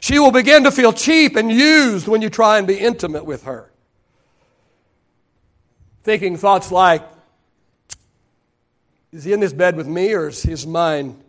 She 0.00 0.18
will 0.18 0.30
begin 0.30 0.64
to 0.64 0.70
feel 0.70 0.92
cheap 0.92 1.36
and 1.36 1.50
used 1.50 2.06
when 2.06 2.22
you 2.22 2.30
try 2.30 2.58
and 2.58 2.66
be 2.66 2.78
intimate 2.78 3.24
with 3.24 3.44
her. 3.44 3.70
Thinking 6.02 6.36
thoughts 6.36 6.70
like, 6.70 7.02
is 9.12 9.24
he 9.24 9.32
in 9.32 9.40
this 9.40 9.52
bed 9.52 9.76
with 9.76 9.88
me 9.88 10.12
or 10.12 10.28
is 10.28 10.42
his 10.42 10.66
mind 10.66 11.20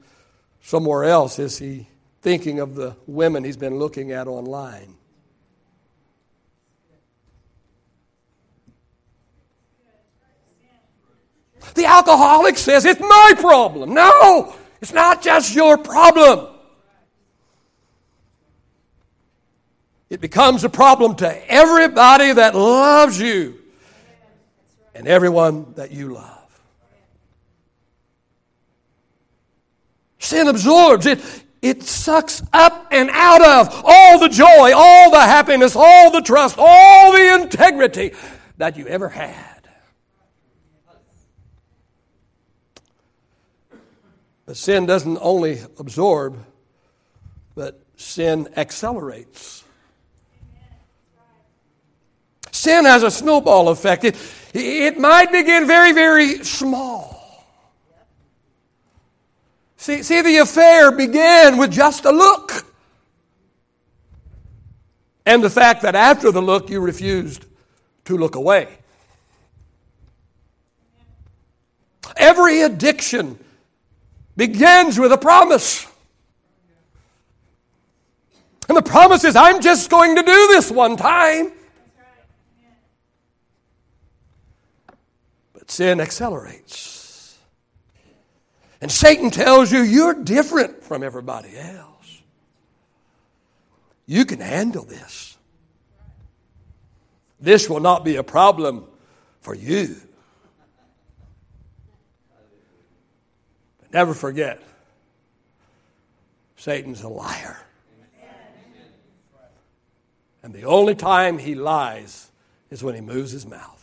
somewhere 0.61 1.05
else? 1.05 1.39
Is 1.39 1.57
he 1.57 1.87
thinking 2.21 2.59
of 2.59 2.75
the 2.75 2.95
women 3.05 3.43
he's 3.43 3.57
been 3.57 3.77
looking 3.77 4.11
at 4.11 4.27
online? 4.27 4.95
The 11.73 11.85
alcoholic 11.85 12.57
says, 12.57 12.85
It's 12.85 12.99
my 12.99 13.33
problem. 13.37 13.93
No, 13.93 14.55
it's 14.81 14.93
not 14.93 15.21
just 15.21 15.55
your 15.55 15.77
problem. 15.77 16.47
It 20.09 20.21
becomes 20.21 20.63
a 20.63 20.69
problem 20.69 21.15
to 21.17 21.51
everybody 21.51 22.33
that 22.33 22.55
loves 22.55 23.19
you 23.19 23.59
and 24.95 25.07
everyone 25.07 25.73
that 25.75 25.91
you 25.91 26.13
love. 26.13 26.33
Sin 30.19 30.47
absorbs, 30.47 31.05
it, 31.05 31.19
it 31.61 31.83
sucks 31.83 32.41
up 32.53 32.87
and 32.91 33.09
out 33.11 33.41
of 33.41 33.81
all 33.85 34.19
the 34.19 34.29
joy, 34.29 34.71
all 34.75 35.11
the 35.11 35.21
happiness, 35.21 35.75
all 35.75 36.11
the 36.11 36.21
trust, 36.21 36.55
all 36.57 37.11
the 37.11 37.41
integrity 37.41 38.13
that 38.57 38.77
you 38.77 38.87
ever 38.87 39.09
had. 39.09 39.57
But 44.45 44.55
sin 44.55 44.85
doesn't 44.85 45.17
only 45.21 45.59
absorb, 45.77 46.43
but 47.53 47.81
sin 47.97 48.47
accelerates. 48.55 49.65
Sin 52.51 52.85
has 52.85 53.03
a 53.03 53.11
snowball 53.11 53.69
effect. 53.69 54.03
It, 54.05 54.15
it 54.53 54.97
might 54.97 55.31
begin 55.31 55.67
very, 55.67 55.91
very 55.91 56.43
small. 56.43 57.16
See, 59.77 60.01
see, 60.03 60.21
the 60.21 60.37
affair 60.37 60.91
began 60.91 61.57
with 61.57 61.71
just 61.71 62.05
a 62.05 62.11
look. 62.11 62.51
And 65.25 65.43
the 65.43 65.49
fact 65.49 65.83
that 65.83 65.95
after 65.95 66.31
the 66.31 66.41
look 66.41 66.69
you 66.69 66.81
refused 66.81 67.45
to 68.05 68.17
look 68.17 68.35
away. 68.35 68.77
Every 72.15 72.61
addiction 72.61 73.37
begins 74.35 74.97
with 74.97 75.11
a 75.11 75.17
promise. 75.17 75.85
And 78.67 78.77
the 78.77 78.81
promise 78.81 79.23
is, 79.23 79.35
I'm 79.35 79.61
just 79.61 79.89
going 79.89 80.15
to 80.15 80.23
do 80.23 80.47
this 80.47 80.71
one 80.71 80.97
time. 80.97 81.51
But 85.53 85.69
sin 85.69 86.01
accelerates. 86.01 86.96
And 88.81 88.91
Satan 88.91 89.31
tells 89.31 89.71
you 89.71 89.81
you're 89.81 90.13
different 90.13 90.83
from 90.83 91.03
everybody 91.03 91.57
else. 91.57 92.21
You 94.05 94.25
can 94.25 94.39
handle 94.39 94.85
this. 94.85 95.37
This 97.39 97.69
will 97.69 97.79
not 97.79 98.03
be 98.03 98.15
a 98.15 98.23
problem 98.23 98.85
for 99.41 99.53
you. 99.53 99.95
But 103.79 103.93
never 103.93 104.13
forget, 104.13 104.61
Satan's 106.55 107.03
a 107.03 107.09
liar. 107.09 107.59
And 110.43 110.53
the 110.53 110.63
only 110.63 110.95
time 110.95 111.37
he 111.37 111.55
lies 111.55 112.29
is 112.69 112.83
when 112.83 112.95
he 112.95 113.01
moves 113.01 113.31
his 113.31 113.45
mouth. 113.45 113.76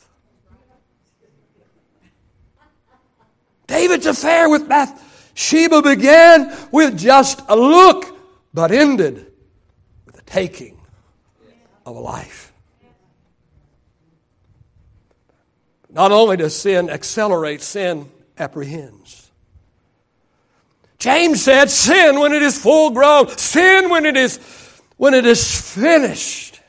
David's 3.67 4.07
affair 4.07 4.49
with 4.49 4.69
Bathsheba 4.69 5.83
began 5.83 6.57
with 6.71 6.99
just 6.99 7.41
a 7.49 7.57
look, 7.57 8.17
but 8.53 8.71
ended 8.71 9.33
with 10.07 10.17
the 10.17 10.23
taking 10.23 10.81
of 11.87 11.97
a 11.97 12.01
life. 12.01 12.53
Not 15.91 16.11
only 16.11 16.37
does 16.37 16.57
sin 16.57 16.91
accelerate, 16.91 17.63
sin 17.63 18.11
apprehends. 18.37 19.31
James 20.99 21.43
said, 21.43 21.71
Sin 21.71 22.19
when 22.19 22.33
it 22.33 22.43
is 22.43 22.61
full 22.61 22.91
grown, 22.91 23.29
sin 23.37 23.91
when 23.91 24.07
it 24.07 24.17
is 24.17 24.39
when 24.97 25.15
it 25.15 25.27
is 25.27 25.61
finished, 25.61 26.61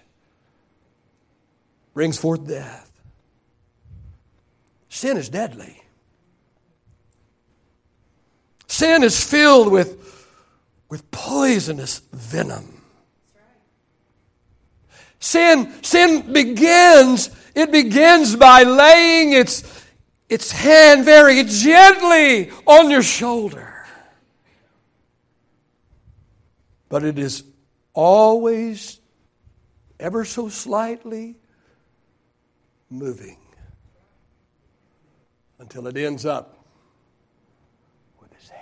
brings 1.94 2.18
forth 2.18 2.48
death. 2.48 2.92
Sin 4.90 5.18
is 5.18 5.30
deadly. 5.30 5.82
Sin 8.76 9.04
is 9.04 9.24
filled 9.24 9.72
with, 9.72 10.28
with 10.90 11.10
poisonous 11.10 12.00
venom. 12.12 12.82
Sin, 15.18 15.72
sin 15.82 16.34
begins, 16.34 17.30
it 17.56 17.72
begins 17.72 18.36
by 18.36 18.64
laying 18.64 19.32
its, 19.32 19.64
its 20.28 20.52
hand 20.52 21.06
very 21.06 21.42
gently 21.46 22.52
on 22.68 22.92
your 22.92 23.02
shoulder. 23.02 23.86
But 26.90 27.06
it 27.06 27.18
is 27.18 27.46
always 27.94 29.00
ever 30.02 30.26
so 30.26 30.50
slightly 30.50 31.38
moving 32.90 33.38
until 35.60 35.88
it 35.88 35.96
ends 35.96 36.26
up 36.26 36.55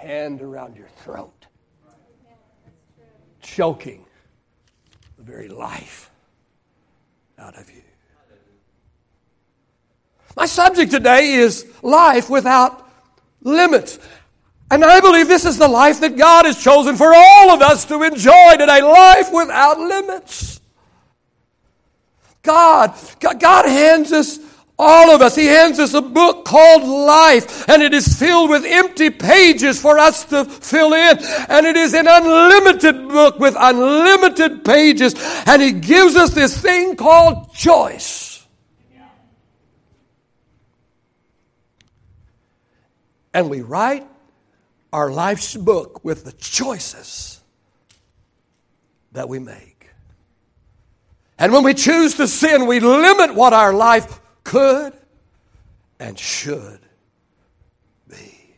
hand 0.04 0.42
around 0.42 0.76
your 0.76 0.90
throat, 1.04 1.48
choking 3.42 4.06
the 5.18 5.24
very 5.24 5.48
life 5.48 6.12
out 7.40 7.58
of 7.58 7.70
you. 7.72 7.82
My 10.36 10.46
subject 10.46 10.92
today 10.92 11.34
is 11.34 11.66
life 11.82 12.30
without 12.30 12.90
limits. 13.42 13.98
And 14.70 14.84
I 14.84 15.00
believe 15.00 15.28
this 15.28 15.46
is 15.46 15.58
the 15.58 15.68
life 15.68 16.02
that 16.02 16.18
God 16.18 16.46
has 16.46 16.62
chosen 16.62 16.96
for 16.98 17.14
all 17.14 17.52
of 17.52 17.62
us 17.62 17.86
to 17.86 18.02
enjoy 18.04 18.58
today 18.58 18.82
life 18.82 19.32
without 19.32 19.80
limits. 19.80 20.60
God, 22.42 22.94
God 23.20 23.66
hands 23.66 24.12
us 24.12 24.40
all 24.78 25.12
of 25.12 25.22
us. 25.22 25.36
He 25.36 25.46
hands 25.46 25.80
us 25.80 25.94
a 25.94 26.02
book 26.02 26.46
called 26.46 26.84
life, 26.84 27.68
and 27.70 27.82
it 27.82 27.94
is 27.94 28.18
filled 28.18 28.50
with 28.50 28.66
empty 28.66 29.10
pages 29.10 29.82
for 29.82 30.00
us 30.00 30.26
to 30.26 30.46
fill 30.46 30.94
in. 30.94 31.18
And 31.50 31.66
it 31.66 31.76
is 31.76 31.94
an 31.94 32.08
unlimited 32.08 33.08
book 33.08 33.40
with 33.40 33.56
unlimited 33.58 34.66
pages. 34.66 35.16
And 35.46 35.62
He 35.62 35.72
gives 35.72 36.16
us 36.16 36.32
this 36.32 36.60
thing 36.60 36.96
called 36.96 37.54
choice. 37.54 38.46
And 43.34 43.50
we 43.50 43.62
write 43.62 44.06
our 44.92 45.12
life's 45.12 45.56
book 45.56 46.04
with 46.04 46.24
the 46.24 46.34
choices 46.34 47.42
that 49.14 49.28
we 49.28 49.40
make. 49.40 49.90
And 51.40 51.52
when 51.52 51.64
we 51.64 51.74
choose 51.74 52.14
to 52.16 52.28
sin, 52.28 52.68
we 52.68 52.80
limit 52.80 53.34
what 53.34 53.54
our 53.54 53.74
life 53.74 54.20
could 54.44 54.94
and 56.00 56.18
should 56.18 56.80
be. 58.10 58.56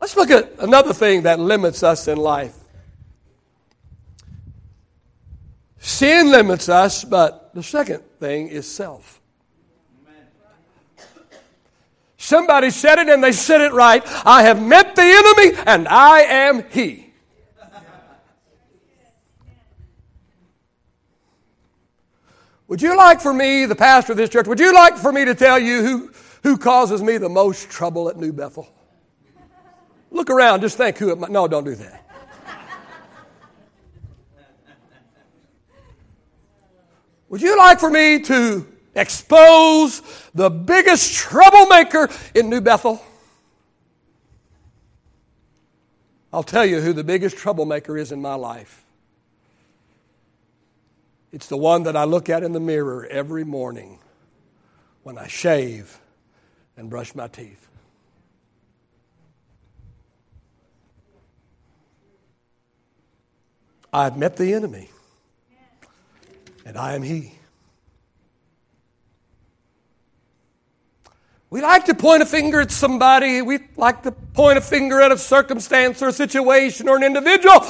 Let's 0.00 0.16
look 0.16 0.30
at 0.30 0.52
another 0.58 0.92
thing 0.92 1.22
that 1.22 1.38
limits 1.38 1.82
us 1.82 2.08
in 2.08 2.18
life. 2.18 2.56
Sin 5.78 6.30
limits 6.30 6.68
us, 6.68 7.04
but 7.04 7.54
the 7.54 7.62
second 7.62 8.02
thing 8.20 8.48
is 8.48 8.70
self. 8.70 9.20
Somebody 12.16 12.70
said 12.70 13.00
it 13.00 13.08
and 13.08 13.22
they 13.22 13.32
said 13.32 13.60
it 13.60 13.72
right. 13.72 14.00
I 14.24 14.42
have 14.42 14.62
met 14.62 14.94
the 14.94 15.02
enemy 15.02 15.60
and 15.66 15.88
I 15.88 16.20
am 16.20 16.64
he. 16.70 17.01
Would 22.68 22.80
you 22.80 22.96
like 22.96 23.20
for 23.20 23.34
me, 23.34 23.66
the 23.66 23.74
pastor 23.74 24.12
of 24.12 24.18
this 24.18 24.30
church, 24.30 24.46
would 24.46 24.60
you 24.60 24.72
like 24.72 24.96
for 24.96 25.12
me 25.12 25.24
to 25.24 25.34
tell 25.34 25.58
you 25.58 25.82
who, 25.82 26.10
who 26.42 26.56
causes 26.56 27.02
me 27.02 27.18
the 27.18 27.28
most 27.28 27.70
trouble 27.70 28.08
at 28.08 28.16
New 28.16 28.32
Bethel? 28.32 28.68
Look 30.10 30.30
around, 30.30 30.60
just 30.60 30.76
think 30.76 30.98
who 30.98 31.10
it 31.10 31.18
might. 31.18 31.30
No, 31.30 31.48
don't 31.48 31.64
do 31.64 31.74
that. 31.74 32.02
Would 37.28 37.40
you 37.40 37.56
like 37.56 37.80
for 37.80 37.88
me 37.88 38.20
to 38.24 38.66
expose 38.94 40.02
the 40.34 40.50
biggest 40.50 41.14
troublemaker 41.14 42.10
in 42.34 42.50
New 42.50 42.60
Bethel? 42.60 43.02
I'll 46.30 46.42
tell 46.42 46.66
you 46.66 46.82
who 46.82 46.92
the 46.92 47.04
biggest 47.04 47.38
troublemaker 47.38 47.96
is 47.96 48.12
in 48.12 48.20
my 48.20 48.34
life. 48.34 48.81
It's 51.32 51.46
the 51.46 51.56
one 51.56 51.84
that 51.84 51.96
I 51.96 52.04
look 52.04 52.28
at 52.28 52.42
in 52.42 52.52
the 52.52 52.60
mirror 52.60 53.06
every 53.10 53.42
morning 53.42 53.98
when 55.02 55.16
I 55.16 55.28
shave 55.28 55.98
and 56.76 56.90
brush 56.90 57.14
my 57.14 57.26
teeth. 57.26 57.68
I've 63.94 64.16
met 64.16 64.36
the 64.36 64.54
enemy, 64.54 64.90
and 66.64 66.76
I 66.78 66.94
am 66.94 67.02
he. 67.02 67.34
We 71.50 71.60
like 71.60 71.84
to 71.86 71.94
point 71.94 72.22
a 72.22 72.26
finger 72.26 72.62
at 72.62 72.70
somebody. 72.70 73.42
We 73.42 73.58
like 73.76 74.02
to 74.04 74.12
point 74.12 74.56
a 74.56 74.62
finger 74.62 75.02
at 75.02 75.12
a 75.12 75.18
circumstance 75.18 76.02
or 76.02 76.08
a 76.08 76.12
situation 76.12 76.88
or 76.88 76.96
an 76.96 77.02
individual 77.02 77.60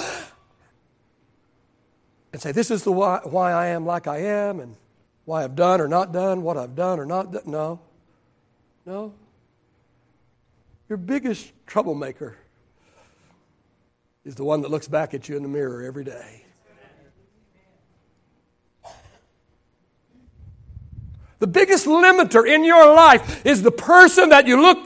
and 2.32 2.40
say, 2.40 2.52
This 2.52 2.70
is 2.70 2.84
the 2.84 2.92
why, 2.92 3.20
why 3.24 3.52
I 3.52 3.68
am 3.68 3.86
like 3.86 4.06
I 4.06 4.18
am 4.18 4.60
and 4.60 4.76
why 5.24 5.44
I've 5.44 5.54
done 5.54 5.80
or 5.80 5.88
not 5.88 6.12
done, 6.12 6.42
what 6.42 6.56
I've 6.56 6.74
done 6.74 6.98
or 6.98 7.06
not 7.06 7.32
done. 7.32 7.42
No. 7.46 7.80
No. 8.84 9.14
Your 10.88 10.98
biggest 10.98 11.52
troublemaker 11.66 12.36
is 14.24 14.34
the 14.34 14.44
one 14.44 14.62
that 14.62 14.70
looks 14.70 14.88
back 14.88 15.14
at 15.14 15.28
you 15.28 15.36
in 15.36 15.42
the 15.42 15.48
mirror 15.48 15.82
every 15.82 16.04
day. 16.04 16.44
The 21.38 21.46
biggest 21.48 21.86
limiter 21.86 22.46
in 22.46 22.64
your 22.64 22.94
life 22.94 23.44
is 23.44 23.62
the 23.62 23.72
person 23.72 24.28
that 24.28 24.46
you 24.46 24.60
look 24.60 24.78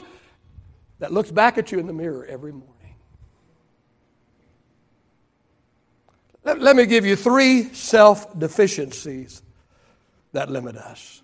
that 0.97 1.13
looks 1.13 1.29
back 1.29 1.59
at 1.59 1.71
you 1.71 1.77
in 1.77 1.85
the 1.85 1.93
mirror 1.93 2.25
every 2.25 2.51
morning. 2.51 2.76
Let, 6.47 6.61
let 6.61 6.75
me 6.77 6.85
give 6.85 7.05
you 7.05 7.17
three 7.17 7.73
self 7.73 8.39
deficiencies 8.39 9.41
that 10.31 10.49
limit 10.49 10.77
us. 10.77 11.21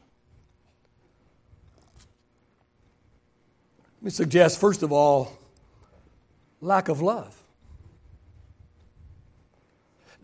Let 3.96 4.04
me 4.04 4.10
suggest, 4.10 4.60
first 4.60 4.84
of 4.84 4.92
all, 4.92 5.32
lack 6.60 6.90
of 6.90 7.02
love. 7.02 7.42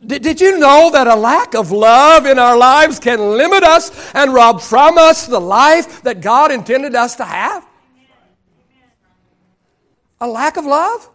Did, 0.05 0.21
did 0.21 0.41
you 0.41 0.59
know 0.59 0.89
that 0.91 1.07
a 1.07 1.15
lack 1.15 1.55
of 1.55 1.71
love 1.71 2.25
in 2.25 2.37
our 2.37 2.57
lives 2.57 2.99
can 2.99 3.37
limit 3.37 3.63
us 3.63 4.13
and 4.13 4.33
rob 4.33 4.59
from 4.59 4.97
us 4.97 5.27
the 5.27 5.39
life 5.39 6.01
that 6.01 6.19
God 6.19 6.51
intended 6.51 6.93
us 6.93 7.15
to 7.15 7.23
have? 7.23 7.65
A 10.19 10.27
lack 10.27 10.57
of 10.57 10.65
love? 10.65 11.09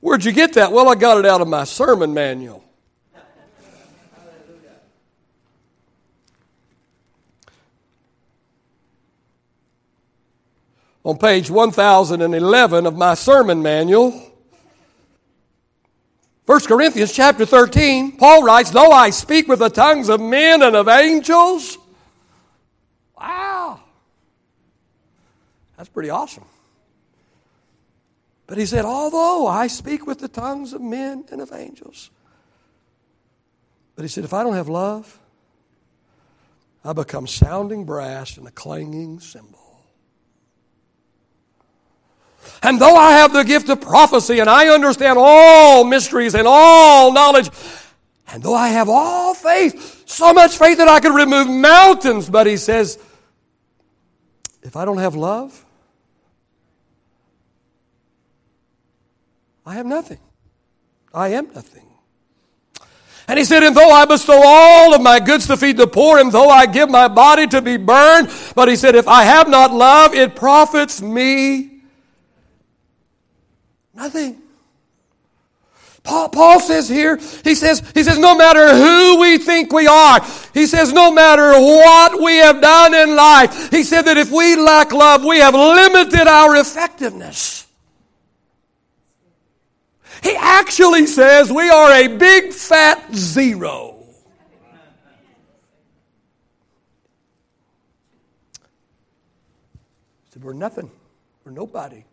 Where'd 0.00 0.26
you 0.26 0.32
get 0.32 0.52
that? 0.54 0.72
Well, 0.72 0.90
I 0.90 0.94
got 0.94 1.16
it 1.16 1.24
out 1.24 1.40
of 1.40 1.48
my 1.48 1.64
sermon 1.64 2.12
manual. 2.12 2.62
On 11.04 11.18
page 11.18 11.50
1011 11.50 12.86
of 12.86 12.96
my 12.96 13.14
sermon 13.14 13.62
manual. 13.62 14.32
1 16.46 16.60
Corinthians 16.60 17.12
chapter 17.12 17.46
13, 17.46 18.16
Paul 18.16 18.42
writes, 18.42 18.70
Though 18.70 18.90
I 18.90 19.10
speak 19.10 19.48
with 19.48 19.60
the 19.60 19.70
tongues 19.70 20.08
of 20.08 20.20
men 20.20 20.62
and 20.62 20.76
of 20.76 20.88
angels. 20.88 21.78
Wow. 23.18 23.80
That's 25.76 25.88
pretty 25.88 26.10
awesome. 26.10 26.44
But 28.46 28.58
he 28.58 28.66
said, 28.66 28.84
Although 28.84 29.46
I 29.46 29.68
speak 29.68 30.06
with 30.06 30.18
the 30.18 30.28
tongues 30.28 30.72
of 30.72 30.80
men 30.80 31.24
and 31.30 31.40
of 31.40 31.52
angels. 31.52 32.10
But 33.94 34.02
he 34.02 34.08
said, 34.08 34.24
If 34.24 34.34
I 34.34 34.42
don't 34.42 34.54
have 34.54 34.68
love, 34.68 35.18
I 36.84 36.92
become 36.92 37.26
sounding 37.26 37.84
brass 37.84 38.36
and 38.36 38.46
a 38.46 38.50
clanging 38.50 39.20
cymbal. 39.20 39.61
And 42.62 42.80
though 42.80 42.96
I 42.96 43.12
have 43.12 43.32
the 43.32 43.42
gift 43.42 43.68
of 43.68 43.80
prophecy 43.80 44.38
and 44.38 44.48
I 44.48 44.68
understand 44.68 45.18
all 45.18 45.84
mysteries 45.84 46.34
and 46.34 46.46
all 46.46 47.12
knowledge, 47.12 47.50
and 48.28 48.42
though 48.42 48.54
I 48.54 48.68
have 48.68 48.88
all 48.88 49.34
faith, 49.34 50.04
so 50.06 50.32
much 50.32 50.56
faith 50.56 50.78
that 50.78 50.88
I 50.88 51.00
could 51.00 51.14
remove 51.14 51.48
mountains, 51.48 52.30
but 52.30 52.46
he 52.46 52.56
says, 52.56 52.98
if 54.62 54.76
I 54.76 54.84
don't 54.84 54.98
have 54.98 55.14
love, 55.14 55.64
I 59.66 59.74
have 59.74 59.86
nothing. 59.86 60.18
I 61.12 61.28
am 61.28 61.52
nothing. 61.52 61.86
And 63.28 63.38
he 63.38 63.44
said, 63.44 63.62
And 63.62 63.76
though 63.76 63.90
I 63.90 64.04
bestow 64.04 64.40
all 64.44 64.94
of 64.94 65.00
my 65.00 65.20
goods 65.20 65.46
to 65.46 65.56
feed 65.56 65.76
the 65.76 65.86
poor, 65.86 66.18
and 66.18 66.32
though 66.32 66.48
I 66.48 66.66
give 66.66 66.90
my 66.90 67.08
body 67.08 67.46
to 67.48 67.62
be 67.62 67.76
burned, 67.76 68.28
but 68.54 68.68
he 68.68 68.76
said, 68.76 68.94
If 68.94 69.08
I 69.08 69.24
have 69.24 69.48
not 69.48 69.72
love, 69.72 70.14
it 70.14 70.34
profits 70.34 71.00
me 71.00 71.71
Nothing. 73.94 74.38
Paul, 76.02 76.30
Paul 76.30 76.58
says 76.58 76.88
here, 76.88 77.16
he 77.44 77.54
says, 77.54 77.80
he 77.94 78.02
says, 78.02 78.18
no 78.18 78.36
matter 78.36 78.74
who 78.74 79.20
we 79.20 79.38
think 79.38 79.72
we 79.72 79.86
are, 79.86 80.20
he 80.52 80.66
says, 80.66 80.92
no 80.92 81.12
matter 81.12 81.52
what 81.52 82.20
we 82.20 82.38
have 82.38 82.60
done 82.60 82.92
in 82.92 83.14
life, 83.14 83.70
he 83.70 83.84
said 83.84 84.02
that 84.02 84.16
if 84.16 84.32
we 84.32 84.56
lack 84.56 84.92
love, 84.92 85.24
we 85.24 85.38
have 85.38 85.54
limited 85.54 86.26
our 86.26 86.56
effectiveness. 86.56 87.68
He 90.24 90.34
actually 90.36 91.06
says 91.06 91.52
we 91.52 91.68
are 91.68 91.92
a 91.92 92.08
big 92.08 92.52
fat 92.52 93.14
zero. 93.14 94.04
He 100.24 100.32
said, 100.32 100.42
we're 100.42 100.52
nothing. 100.52 100.90
We're 101.44 101.52
nobody. 101.52 102.04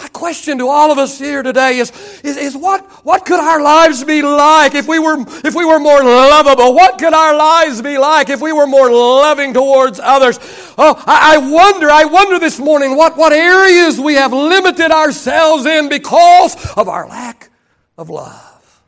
My 0.00 0.08
question 0.08 0.56
to 0.58 0.68
all 0.68 0.90
of 0.90 0.96
us 0.96 1.18
here 1.18 1.42
today 1.42 1.76
is, 1.76 1.90
is, 2.24 2.38
is, 2.38 2.56
what, 2.56 2.80
what 3.04 3.26
could 3.26 3.38
our 3.38 3.60
lives 3.60 4.02
be 4.02 4.22
like 4.22 4.74
if 4.74 4.88
we, 4.88 4.98
were, 4.98 5.22
if 5.44 5.54
we 5.54 5.66
were 5.66 5.78
more 5.78 6.02
lovable? 6.02 6.72
What 6.72 6.98
could 6.98 7.12
our 7.12 7.36
lives 7.36 7.82
be 7.82 7.98
like 7.98 8.30
if 8.30 8.40
we 8.40 8.50
were 8.50 8.66
more 8.66 8.90
loving 8.90 9.52
towards 9.52 10.00
others? 10.00 10.38
Oh, 10.78 10.94
I, 11.06 11.34
I 11.34 11.50
wonder, 11.50 11.90
I 11.90 12.06
wonder 12.06 12.38
this 12.38 12.58
morning 12.58 12.96
what, 12.96 13.18
what 13.18 13.34
areas 13.34 14.00
we 14.00 14.14
have 14.14 14.32
limited 14.32 14.90
ourselves 14.90 15.66
in 15.66 15.90
because 15.90 16.56
of 16.78 16.88
our 16.88 17.06
lack 17.06 17.50
of 17.98 18.08
love. 18.08 18.82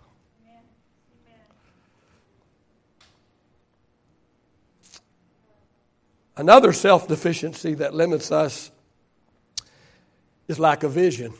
Another 6.39 6.73
self 6.73 7.07
deficiency 7.07 7.75
that 7.75 7.93
limits 7.93 8.33
us 8.33 8.71
is 10.53 10.61
lack 10.61 10.83
of 10.83 10.93
vision. 10.93 11.33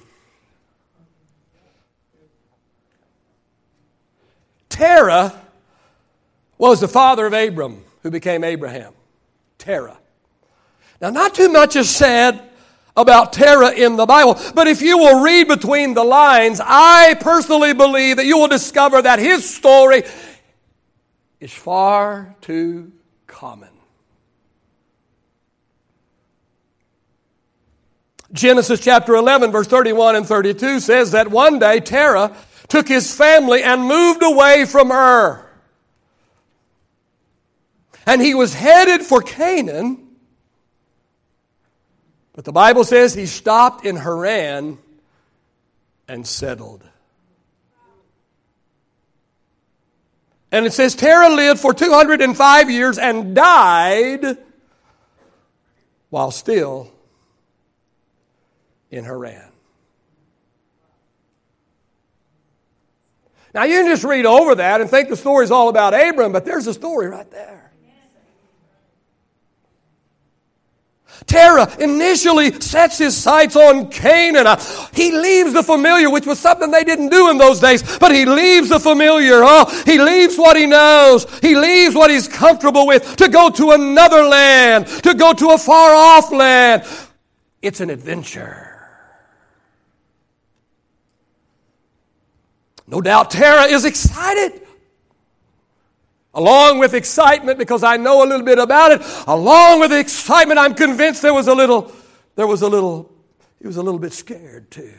Terah 4.71 5.39
was 6.57 6.81
the 6.81 6.89
father 6.89 7.27
of 7.27 7.35
Abram, 7.35 7.85
who 8.03 8.11
became 8.11 8.43
Abraham. 8.43 8.95
Terah. 9.59 9.99
Now, 11.01 11.11
not 11.11 11.35
too 11.35 11.51
much 11.51 11.77
is 11.77 11.91
said 11.91 12.43
about 12.97 13.35
Terah 13.35 13.73
in 13.73 13.97
the 13.97 14.07
Bible, 14.07 14.41
but 14.55 14.67
if 14.67 14.81
you 14.81 14.97
will 14.97 15.23
read 15.23 15.47
between 15.47 15.93
the 15.93 16.05
lines, 16.05 16.59
I 16.63 17.15
personally 17.21 17.75
believe 17.75 18.17
that 18.17 18.27
you 18.27 18.39
will 18.39 18.49
discover 18.49 19.03
that 19.03 19.19
his 19.19 19.49
story 19.49 20.05
is 21.39 21.53
far 21.53 22.35
too 22.41 22.93
common. 23.27 23.69
Genesis 28.33 28.81
chapter 28.81 29.15
11, 29.15 29.53
verse 29.53 29.67
31 29.67 30.17
and 30.17 30.27
32 30.27 30.81
says 30.81 31.11
that 31.11 31.29
one 31.29 31.59
day 31.59 31.81
Terah 31.81 32.35
took 32.69 32.89
his 32.89 33.15
family 33.15 33.63
and 33.63 33.83
moved 33.83 34.23
away 34.23 34.65
from 34.65 34.91
Ur. 34.91 35.47
And 38.07 38.21
he 38.23 38.35
was 38.35 38.55
headed 38.55 39.03
for 39.03 39.21
Canaan. 39.21 40.09
But 42.33 42.45
the 42.45 42.53
Bible 42.53 42.85
says 42.85 43.15
he 43.15 43.27
stopped 43.27 43.85
in 43.85 43.97
Haran 43.97 44.79
and 46.09 46.27
settled. 46.27 46.83
And 50.51 50.67
it 50.67 50.73
says 50.73 50.95
Terah 50.95 51.35
lived 51.35 51.61
for 51.61 51.73
205 51.75 52.71
years 52.71 52.99
and 52.99 53.35
died 53.35 54.39
while 56.11 56.31
still 56.31 56.92
in 58.93 59.05
Haran. 59.05 59.51
Now, 63.55 63.65
you 63.65 63.81
can 63.81 63.87
just 63.87 64.05
read 64.05 64.25
over 64.25 64.55
that 64.55 64.81
and 64.81 64.89
think 64.89 65.09
the 65.09 65.17
story's 65.17 65.51
all 65.51 65.69
about 65.69 65.93
Abram, 65.93 66.33
but 66.33 66.45
there's 66.45 66.67
a 66.67 66.75
story 66.75 67.09
right 67.09 67.31
there. 67.31 67.59
Terah 71.27 71.71
initially 71.79 72.53
sets 72.61 72.99
his 72.99 73.17
sights 73.17 73.55
on 73.55 73.91
Canaan. 73.91 74.59
He 74.93 75.13
leaves 75.13 75.53
the 75.53 75.63
familiar, 75.63 76.11
which 76.11 76.27
was 76.27 76.39
something 76.39 76.71
they 76.71 76.85
didn't 76.85 77.11
do 77.11 77.31
in 77.31 77.39
those 77.39 77.61
days, 77.61 77.99
but 77.99 78.13
he 78.13 78.25
leaves 78.25 78.71
the 78.71 78.81
familiar. 78.81 79.43
Oh, 79.45 79.83
he 79.87 79.99
leaves 79.99 80.37
what 80.37 80.57
he 80.57 80.67
knows. 80.67 81.27
He 81.41 81.55
leaves 81.55 81.95
what 81.95 82.11
he's 82.11 82.27
comfortable 82.27 82.87
with 82.87 83.17
to 83.17 83.29
go 83.29 83.51
to 83.51 83.73
another 83.73 84.25
land, 84.25 84.87
to 85.05 85.15
go 85.15 85.33
to 85.35 85.51
a 85.51 85.59
far 85.59 85.95
off 85.95 86.33
land. 86.33 86.85
It's 87.61 87.81
an 87.81 87.91
adventure. 87.91 88.72
No 92.93 93.01
doubt 93.01 93.31
Terah 93.31 93.65
is 93.65 93.87
excited. 93.87 94.61
Along 96.35 96.79
with 96.79 96.93
excitement, 96.93 97.59
because 97.59 97.83
I 97.83 97.97
know 97.97 98.23
a 98.23 98.27
little 98.27 98.45
bit 98.45 98.59
about 98.59 98.93
it, 98.93 99.01
along 99.27 99.81
with 99.81 99.93
excitement, 99.93 100.59
I'm 100.59 100.75
convinced 100.75 101.23
there 101.23 101.33
was 101.33 101.49
a 101.49 101.55
little, 101.55 101.91
there 102.37 102.47
was 102.47 102.61
a 102.61 102.69
little, 102.69 103.11
he 103.59 103.67
was 103.67 103.79
a 103.79 103.83
little 103.83 103.99
bit 103.99 104.13
scared 104.13 104.71
too. 104.71 104.93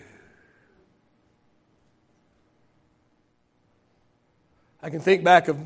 I 4.81 4.89
can 4.89 4.99
think 4.99 5.23
back 5.23 5.47
of 5.47 5.59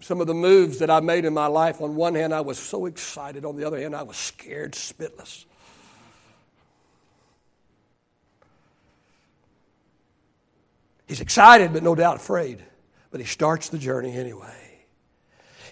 some 0.00 0.20
of 0.20 0.26
the 0.26 0.34
moves 0.34 0.80
that 0.80 0.90
I 0.90 0.98
made 0.98 1.24
in 1.24 1.32
my 1.32 1.46
life. 1.46 1.80
On 1.80 1.94
one 1.94 2.16
hand, 2.16 2.34
I 2.34 2.40
was 2.40 2.58
so 2.58 2.86
excited. 2.86 3.44
On 3.44 3.56
the 3.56 3.64
other 3.64 3.80
hand, 3.80 3.94
I 3.94 4.02
was 4.02 4.16
scared 4.16 4.72
spitless. 4.72 5.44
He's 11.08 11.20
excited, 11.20 11.72
but 11.72 11.82
no 11.82 11.94
doubt 11.94 12.16
afraid. 12.16 12.62
But 13.10 13.20
he 13.20 13.26
starts 13.26 13.70
the 13.70 13.78
journey 13.78 14.14
anyway. 14.16 14.54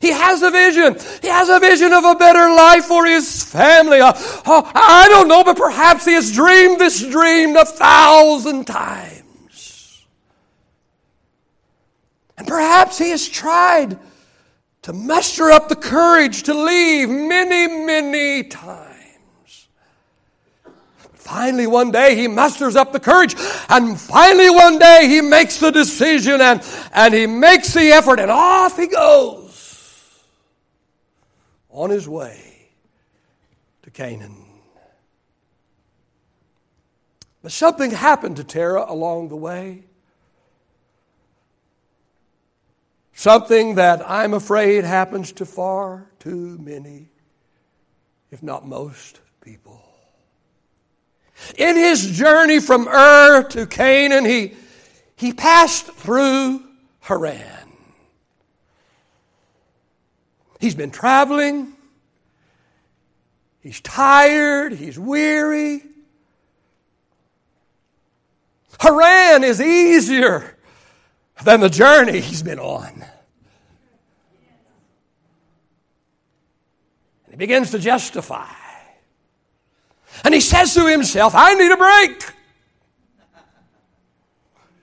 He 0.01 0.11
has 0.11 0.43
a 0.43 0.51
vision. 0.51 0.97
He 1.23 1.29
has 1.29 1.49
a 1.49 1.61
vision 1.61 1.93
of 1.93 2.05
a 2.05 2.15
better 2.15 2.55
life 2.55 2.85
for 2.85 3.07
his 3.07 3.45
family. 3.45 4.01
Uh, 4.01 4.13
oh, 4.17 4.71
I 4.75 5.09
don't 5.09 5.29
know, 5.29 5.45
but 5.45 5.57
perhaps 5.57 6.05
he 6.05 6.13
has 6.13 6.33
dreamed 6.33 6.81
this 6.81 7.07
dream 7.07 7.57
a 7.57 7.65
thousand 7.65 8.67
times. 8.67 10.05
And 12.39 12.47
perhaps 12.47 12.99
he 12.99 13.11
has 13.11 13.27
tried 13.29 13.99
to 14.83 14.93
muster 14.93 15.51
up 15.51 15.69
the 15.69 15.77
courage 15.77 16.45
to 16.45 16.55
leave 16.55 17.09
many, 17.09 17.67
many 17.85 18.45
times. 18.45 18.86
Finally, 21.27 21.67
one 21.67 21.91
day 21.91 22.15
he 22.15 22.29
musters 22.29 22.77
up 22.77 22.93
the 22.93 23.01
courage, 23.01 23.35
and 23.69 24.01
finally, 24.01 24.49
one 24.49 24.79
day 24.79 25.09
he 25.09 25.21
makes 25.21 25.59
the 25.59 25.73
decision 25.73 26.41
and, 26.41 26.63
and 26.95 27.13
he 27.13 27.27
makes 27.27 27.75
the 27.75 27.89
effort, 27.89 28.21
and 28.21 28.31
off 28.31 28.77
he 28.77 28.87
goes 28.87 30.23
on 31.69 31.91
his 31.91 32.09
way 32.09 32.69
to 33.83 33.91
Canaan. 33.91 34.37
But 37.43 37.51
something 37.51 37.91
happened 37.91 38.37
to 38.37 38.45
Terah 38.45 38.87
along 38.89 39.29
the 39.29 39.37
way. 39.37 39.83
Something 43.15 43.75
that 43.75 44.09
I'm 44.09 44.33
afraid 44.33 44.85
happens 44.85 45.33
to 45.33 45.45
far 45.45 46.07
too 46.21 46.57
many, 46.59 47.09
if 48.31 48.45
not 48.45 48.65
most, 48.65 49.21
people. 49.41 49.83
In 51.57 51.77
his 51.77 52.11
journey 52.11 52.61
from 52.61 52.89
Ur 52.89 53.43
to 53.51 53.67
Canaan, 53.67 54.25
he, 54.25 54.55
he 55.17 55.33
passed 55.33 55.87
through 55.87 56.63
Haran. 57.01 57.41
He's 60.61 60.75
been 60.75 60.91
traveling. 60.91 61.75
He's 63.61 63.81
tired. 63.81 64.73
He's 64.73 64.99
weary. 64.99 65.83
Haran 68.81 69.45
is 69.45 69.61
easier 69.61 70.57
than 71.45 71.61
the 71.61 71.69
journey 71.69 72.21
he's 72.21 72.43
been 72.43 72.59
on. 72.59 73.05
And 77.25 77.31
he 77.31 77.37
begins 77.37 77.71
to 77.73 77.79
justify. 77.79 78.47
And 80.25 80.35
he 80.35 80.41
says 80.41 80.75
to 80.75 80.87
himself, 80.87 81.35
I 81.35 81.55
need 81.55 81.71
a 81.71 81.77
break. 81.77 82.33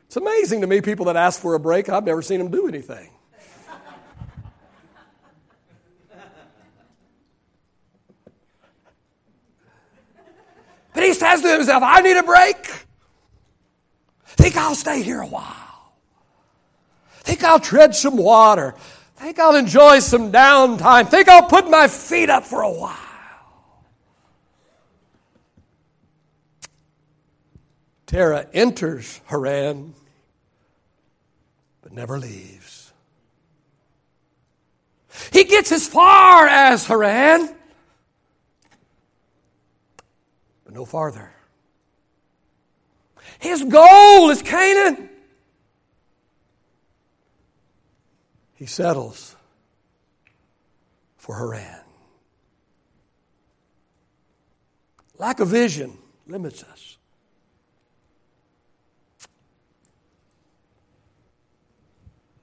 It's 0.08 0.18
amazing 0.18 0.62
to 0.62 0.68
me, 0.68 0.80
people 0.80 1.06
that 1.06 1.16
ask 1.16 1.42
for 1.42 1.56
a 1.56 1.60
break, 1.60 1.90
I've 1.90 2.06
never 2.06 2.22
seen 2.22 2.40
them 2.40 2.52
do 2.52 2.68
anything. 2.68 3.10
But 10.94 11.04
he 11.04 11.14
says 11.14 11.42
to 11.42 11.52
himself, 11.52 11.82
I 11.84 12.02
need 12.02 12.18
a 12.18 12.24
break. 12.24 12.58
Think 14.26 14.56
I'll 14.56 14.76
stay 14.76 15.02
here 15.02 15.22
a 15.22 15.28
while. 15.28 15.96
Think 17.22 17.44
I'll 17.44 17.60
tread 17.60 17.96
some 17.96 18.18
water. 18.18 18.76
Think 19.16 19.40
I'll 19.40 19.56
enjoy 19.56 20.00
some 20.00 20.32
downtime. 20.32 21.10
Think 21.10 21.30
I'll 21.30 21.48
put 21.48 21.70
my 21.70 21.88
feet 21.88 22.30
up 22.30 22.44
for 22.44 22.62
a 22.62 22.72
while. 22.72 22.98
Terah 28.06 28.48
enters 28.54 29.22
Haran, 29.26 29.94
but 31.82 31.92
never 31.92 32.20
leaves. 32.20 32.92
He 35.32 35.44
gets 35.44 35.72
as 35.72 35.88
far 35.88 36.48
as 36.48 36.86
Haran, 36.86 37.56
but 40.66 40.74
no 40.74 40.86
farther. 40.86 41.32
His 43.40 43.64
goal 43.64 44.30
is 44.30 44.42
Canaan. 44.42 45.10
He 48.56 48.66
settles 48.66 49.36
for 51.18 51.38
Haran. 51.38 51.82
Lack 55.18 55.40
of 55.40 55.50
vision 55.50 55.98
limits 56.28 56.64
us. 56.64 56.98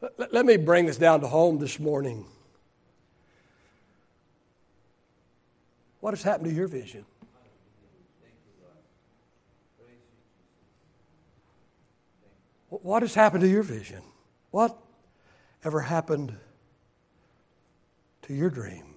Let, 0.01 0.47
me 0.47 0.57
bring 0.57 0.87
this 0.87 0.97
down 0.97 1.21
to 1.21 1.27
home 1.27 1.59
this 1.59 1.79
morning. 1.79 2.25
What 6.01 6.13
has 6.13 6.23
happened 6.23 6.49
to 6.49 6.55
your 6.55 6.69
vision? 6.69 7.05
What 12.71 13.03
has 13.03 13.15
happened 13.15 13.43
to 13.43 13.49
your 13.49 13.63
vision? 13.63 14.01
What 14.53 14.79
ever 15.65 15.81
happened 15.81 16.35
to 18.23 18.35
your 18.35 18.49
dream? 18.49 18.95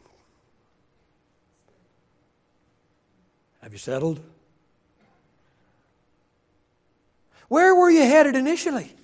Have 3.62 3.74
you 3.74 3.80
settled? 3.80 4.22
Where 7.50 7.76
were 7.76 7.90
you 7.90 8.04
headed 8.04 8.36
initially? 8.36 8.96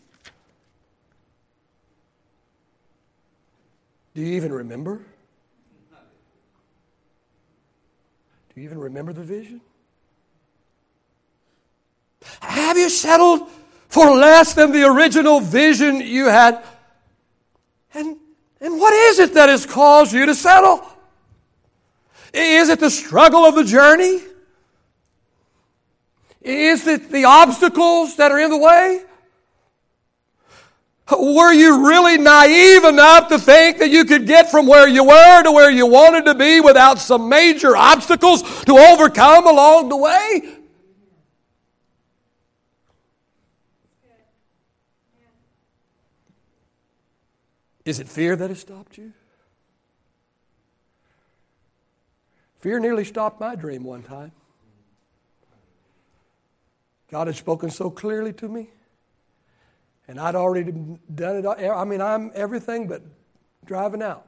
Do 4.19 4.25
you 4.25 4.35
even 4.35 4.51
remember? 4.51 4.99
Do 8.53 8.59
you 8.59 8.63
even 8.65 8.77
remember 8.77 9.13
the 9.13 9.23
vision? 9.23 9.61
Have 12.41 12.77
you 12.77 12.89
settled 12.89 13.49
for 13.87 14.13
less 14.17 14.53
than 14.55 14.73
the 14.73 14.83
original 14.83 15.39
vision 15.39 16.01
you 16.01 16.25
had? 16.25 16.61
And, 17.93 18.17
and 18.59 18.77
what 18.77 18.93
is 18.93 19.19
it 19.19 19.35
that 19.35 19.47
has 19.47 19.65
caused 19.65 20.11
you 20.11 20.25
to 20.25 20.35
settle? 20.35 20.85
Is 22.33 22.67
it 22.67 22.81
the 22.81 22.91
struggle 22.91 23.45
of 23.45 23.55
the 23.55 23.63
journey? 23.63 24.19
Is 26.41 26.85
it 26.85 27.09
the 27.09 27.23
obstacles 27.23 28.17
that 28.17 28.33
are 28.33 28.39
in 28.41 28.49
the 28.49 28.57
way? 28.57 29.03
Were 31.11 31.53
you 31.53 31.87
really 31.87 32.17
naive 32.17 32.83
enough 32.83 33.29
to 33.29 33.39
think 33.39 33.79
that 33.79 33.89
you 33.89 34.05
could 34.05 34.27
get 34.27 34.51
from 34.51 34.67
where 34.67 34.87
you 34.87 35.03
were 35.03 35.43
to 35.43 35.51
where 35.51 35.71
you 35.71 35.87
wanted 35.87 36.25
to 36.25 36.35
be 36.35 36.61
without 36.61 36.99
some 36.99 37.29
major 37.29 37.75
obstacles 37.75 38.43
to 38.65 38.73
overcome 38.73 39.47
along 39.47 39.89
the 39.89 39.97
way? 39.97 40.57
Is 47.85 47.99
it 47.99 48.07
fear 48.07 48.35
that 48.35 48.49
has 48.51 48.59
stopped 48.59 48.99
you? 48.99 49.13
Fear 52.59 52.79
nearly 52.79 53.03
stopped 53.03 53.39
my 53.39 53.55
dream 53.55 53.83
one 53.83 54.03
time. 54.03 54.31
God 57.09 57.25
had 57.25 57.35
spoken 57.35 57.71
so 57.71 57.89
clearly 57.89 58.33
to 58.33 58.47
me, 58.47 58.69
and 60.09 60.19
I'd 60.19 60.33
already 60.33 60.71
done 61.13 61.45
it. 61.45 61.45
I 61.45 61.85
mean, 61.85 62.01
I'm 62.01 62.31
everything 62.33 62.87
but 62.87 63.03
driving 63.63 64.01
out. 64.01 64.25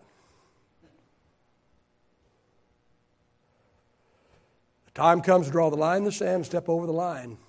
The 4.85 4.91
time 4.93 5.21
comes 5.21 5.47
to 5.47 5.51
draw 5.51 5.71
the 5.71 5.77
line 5.77 5.97
in 5.97 6.03
the 6.03 6.11
sand, 6.11 6.45
step 6.45 6.69
over 6.69 6.85
the 6.85 6.93
line. 6.93 7.39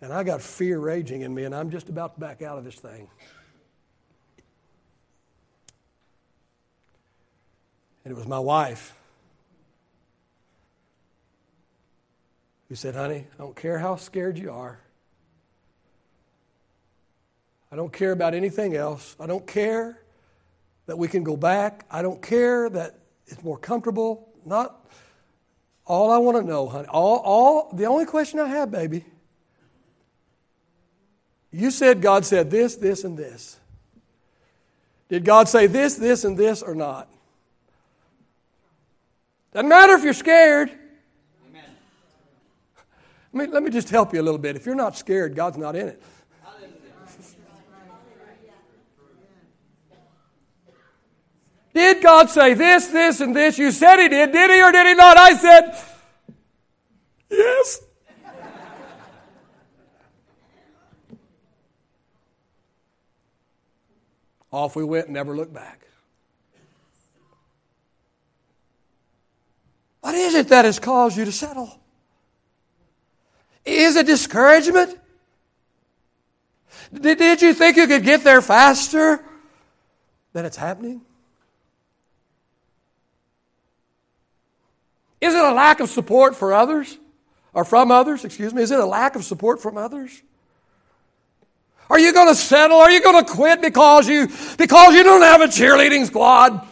And 0.00 0.12
I 0.12 0.24
got 0.24 0.42
fear 0.42 0.80
raging 0.80 1.20
in 1.20 1.32
me, 1.32 1.44
and 1.44 1.54
I'm 1.54 1.70
just 1.70 1.88
about 1.88 2.14
to 2.14 2.20
back 2.20 2.42
out 2.42 2.58
of 2.58 2.64
this 2.64 2.74
thing. 2.74 3.08
And 8.04 8.12
it 8.12 8.16
was 8.16 8.26
my 8.26 8.40
wife 8.40 8.96
who 12.68 12.74
said, 12.74 12.96
Honey, 12.96 13.28
I 13.32 13.36
don't 13.38 13.54
care 13.54 13.78
how 13.78 13.94
scared 13.94 14.38
you 14.38 14.50
are. 14.50 14.80
I 17.70 17.76
don't 17.76 17.92
care 17.92 18.12
about 18.12 18.34
anything 18.34 18.74
else. 18.74 19.14
I 19.20 19.26
don't 19.26 19.46
care 19.46 20.02
that 20.86 20.96
we 20.96 21.06
can 21.06 21.22
go 21.22 21.36
back. 21.36 21.84
I 21.90 22.02
don't 22.02 22.22
care 22.22 22.70
that 22.70 22.98
it's 23.26 23.42
more 23.44 23.58
comfortable. 23.58 24.28
Not 24.44 24.86
all 25.84 26.10
I 26.10 26.18
want 26.18 26.38
to 26.38 26.42
know, 26.42 26.68
honey. 26.68 26.88
All, 26.88 27.18
all 27.18 27.70
the 27.74 27.84
only 27.86 28.06
question 28.06 28.40
I 28.40 28.46
have, 28.46 28.70
baby. 28.70 29.04
You 31.50 31.70
said 31.70 32.02
God 32.02 32.24
said 32.24 32.50
this, 32.50 32.76
this, 32.76 33.04
and 33.04 33.16
this. 33.16 33.58
Did 35.08 35.24
God 35.24 35.48
say 35.48 35.66
this, 35.66 35.94
this, 35.96 36.24
and 36.24 36.36
this, 36.36 36.62
or 36.62 36.74
not? 36.74 37.08
Doesn't 39.52 39.68
matter 39.68 39.94
if 39.94 40.04
you're 40.04 40.12
scared. 40.12 40.70
Amen. 41.48 41.64
Let 43.32 43.48
me, 43.48 43.52
let 43.52 43.62
me 43.62 43.70
just 43.70 43.88
help 43.88 44.12
you 44.12 44.20
a 44.20 44.22
little 44.22 44.38
bit. 44.38 44.56
If 44.56 44.66
you're 44.66 44.74
not 44.74 44.96
scared, 44.96 45.34
God's 45.34 45.56
not 45.56 45.74
in 45.74 45.88
it. 45.88 46.02
Did 51.74 52.02
God 52.02 52.30
say 52.30 52.54
this, 52.54 52.88
this, 52.88 53.20
and 53.20 53.34
this? 53.34 53.58
You 53.58 53.70
said 53.70 53.98
He 53.98 54.08
did. 54.08 54.32
Did 54.32 54.50
He 54.50 54.62
or 54.62 54.72
did 54.72 54.86
He 54.86 54.94
not? 54.94 55.16
I 55.16 55.34
said, 55.34 55.78
yes. 57.30 57.80
Off 64.50 64.74
we 64.76 64.84
went, 64.84 65.10
never 65.10 65.36
looked 65.36 65.52
back. 65.52 65.86
What 70.00 70.14
is 70.14 70.34
it 70.34 70.48
that 70.48 70.64
has 70.64 70.78
caused 70.78 71.18
you 71.18 71.26
to 71.26 71.32
settle? 71.32 71.78
Is 73.64 73.96
it 73.96 74.06
discouragement? 74.06 74.98
Did, 76.94 77.18
did 77.18 77.42
you 77.42 77.52
think 77.52 77.76
you 77.76 77.86
could 77.86 78.02
get 78.02 78.24
there 78.24 78.40
faster 78.40 79.22
than 80.32 80.46
it's 80.46 80.56
happening? 80.56 81.02
Is 85.20 85.34
it 85.34 85.44
a 85.44 85.52
lack 85.52 85.80
of 85.80 85.90
support 85.90 86.36
for 86.36 86.52
others? 86.52 86.98
Or 87.52 87.64
from 87.64 87.90
others, 87.90 88.24
excuse 88.24 88.54
me? 88.54 88.62
Is 88.62 88.70
it 88.70 88.78
a 88.78 88.86
lack 88.86 89.16
of 89.16 89.24
support 89.24 89.60
from 89.60 89.76
others? 89.76 90.22
Are 91.90 91.98
you 91.98 92.12
going 92.12 92.28
to 92.28 92.34
settle? 92.34 92.76
Are 92.78 92.90
you 92.90 93.02
going 93.02 93.24
to 93.24 93.30
quit 93.30 93.62
because 93.62 94.06
you 94.06 94.28
because 94.58 94.94
you 94.94 95.02
don't 95.02 95.22
have 95.22 95.40
a 95.40 95.46
cheerleading 95.46 96.06
squad? 96.06 96.66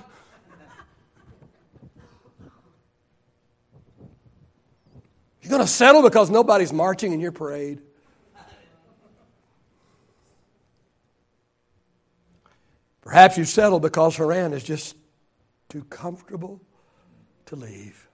You're 5.40 5.50
going 5.50 5.62
to 5.62 5.68
settle 5.68 6.02
because 6.02 6.28
nobody's 6.28 6.72
marching 6.72 7.12
in 7.12 7.20
your 7.20 7.32
parade. 7.32 7.80
Perhaps 13.00 13.38
you 13.38 13.44
settle 13.44 13.78
because 13.78 14.16
Haran 14.16 14.52
is 14.52 14.64
just 14.64 14.96
too 15.68 15.84
comfortable 15.84 16.60
to 17.46 17.54
leave. 17.54 18.05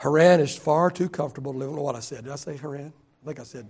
Haran 0.00 0.40
is 0.40 0.56
far 0.56 0.90
too 0.90 1.10
comfortable 1.10 1.52
to 1.52 1.58
live. 1.58 1.68
I 1.68 1.70
don't 1.72 1.76
know 1.76 1.82
what 1.82 1.94
I 1.94 2.00
said. 2.00 2.24
Did 2.24 2.32
I 2.32 2.36
say 2.36 2.56
Haran? 2.56 2.90
I 3.22 3.26
think 3.26 3.38
I 3.38 3.42
said. 3.42 3.68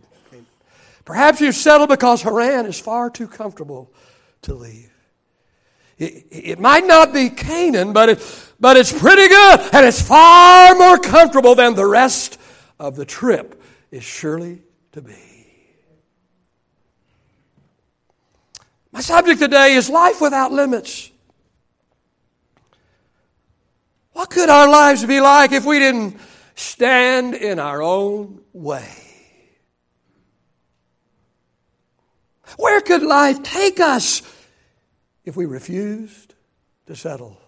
Perhaps 1.05 1.41
you 1.41 1.51
settle 1.51 1.89
because 1.89 2.23
Haran 2.23 2.67
is 2.67 2.79
far 2.79 3.11
too 3.11 3.27
comfortable 3.27 3.93
to 4.43 4.55
leave. 4.55 4.93
It, 5.99 6.27
it 6.31 6.61
might 6.61 6.87
not 6.87 7.13
be 7.13 7.31
Canaan, 7.31 7.93
but, 7.93 8.11
it, 8.11 8.45
but 8.61 8.77
it's 8.77 8.97
pretty 8.97 9.27
good, 9.27 9.61
and 9.73 9.85
it's 9.85 10.01
far 10.01 10.77
more 10.77 10.99
comfortable 10.99 11.57
than 11.57 11.75
the 11.75 11.85
rest 11.85 12.39
of 12.79 12.95
the 12.95 13.05
trip 13.05 13.61
is 13.91 14.05
surely 14.05 14.63
to 14.93 15.03
be. 15.03 15.17
My 18.93 19.01
subject 19.01 19.41
today 19.41 19.75
is 19.75 19.91
life 19.91 20.21
without 20.21 20.53
limits. 20.53 21.11
What 24.13 24.31
could 24.31 24.49
our 24.49 24.69
lives 24.69 25.05
be 25.05 25.21
like 25.21 25.53
if 25.53 25.65
we 25.65 25.79
didn't 25.79 26.19
stand 26.55 27.35
in 27.35 27.59
our 27.59 27.83
own 27.83 28.41
way? 28.53 28.89
Where 32.57 32.81
could 32.81 33.03
life 33.03 33.43
take 33.43 33.81
us 33.81 34.23
if 35.25 35.37
we 35.37 35.47
refused 35.47 36.35
to 36.91 36.97
settle. 36.97 37.39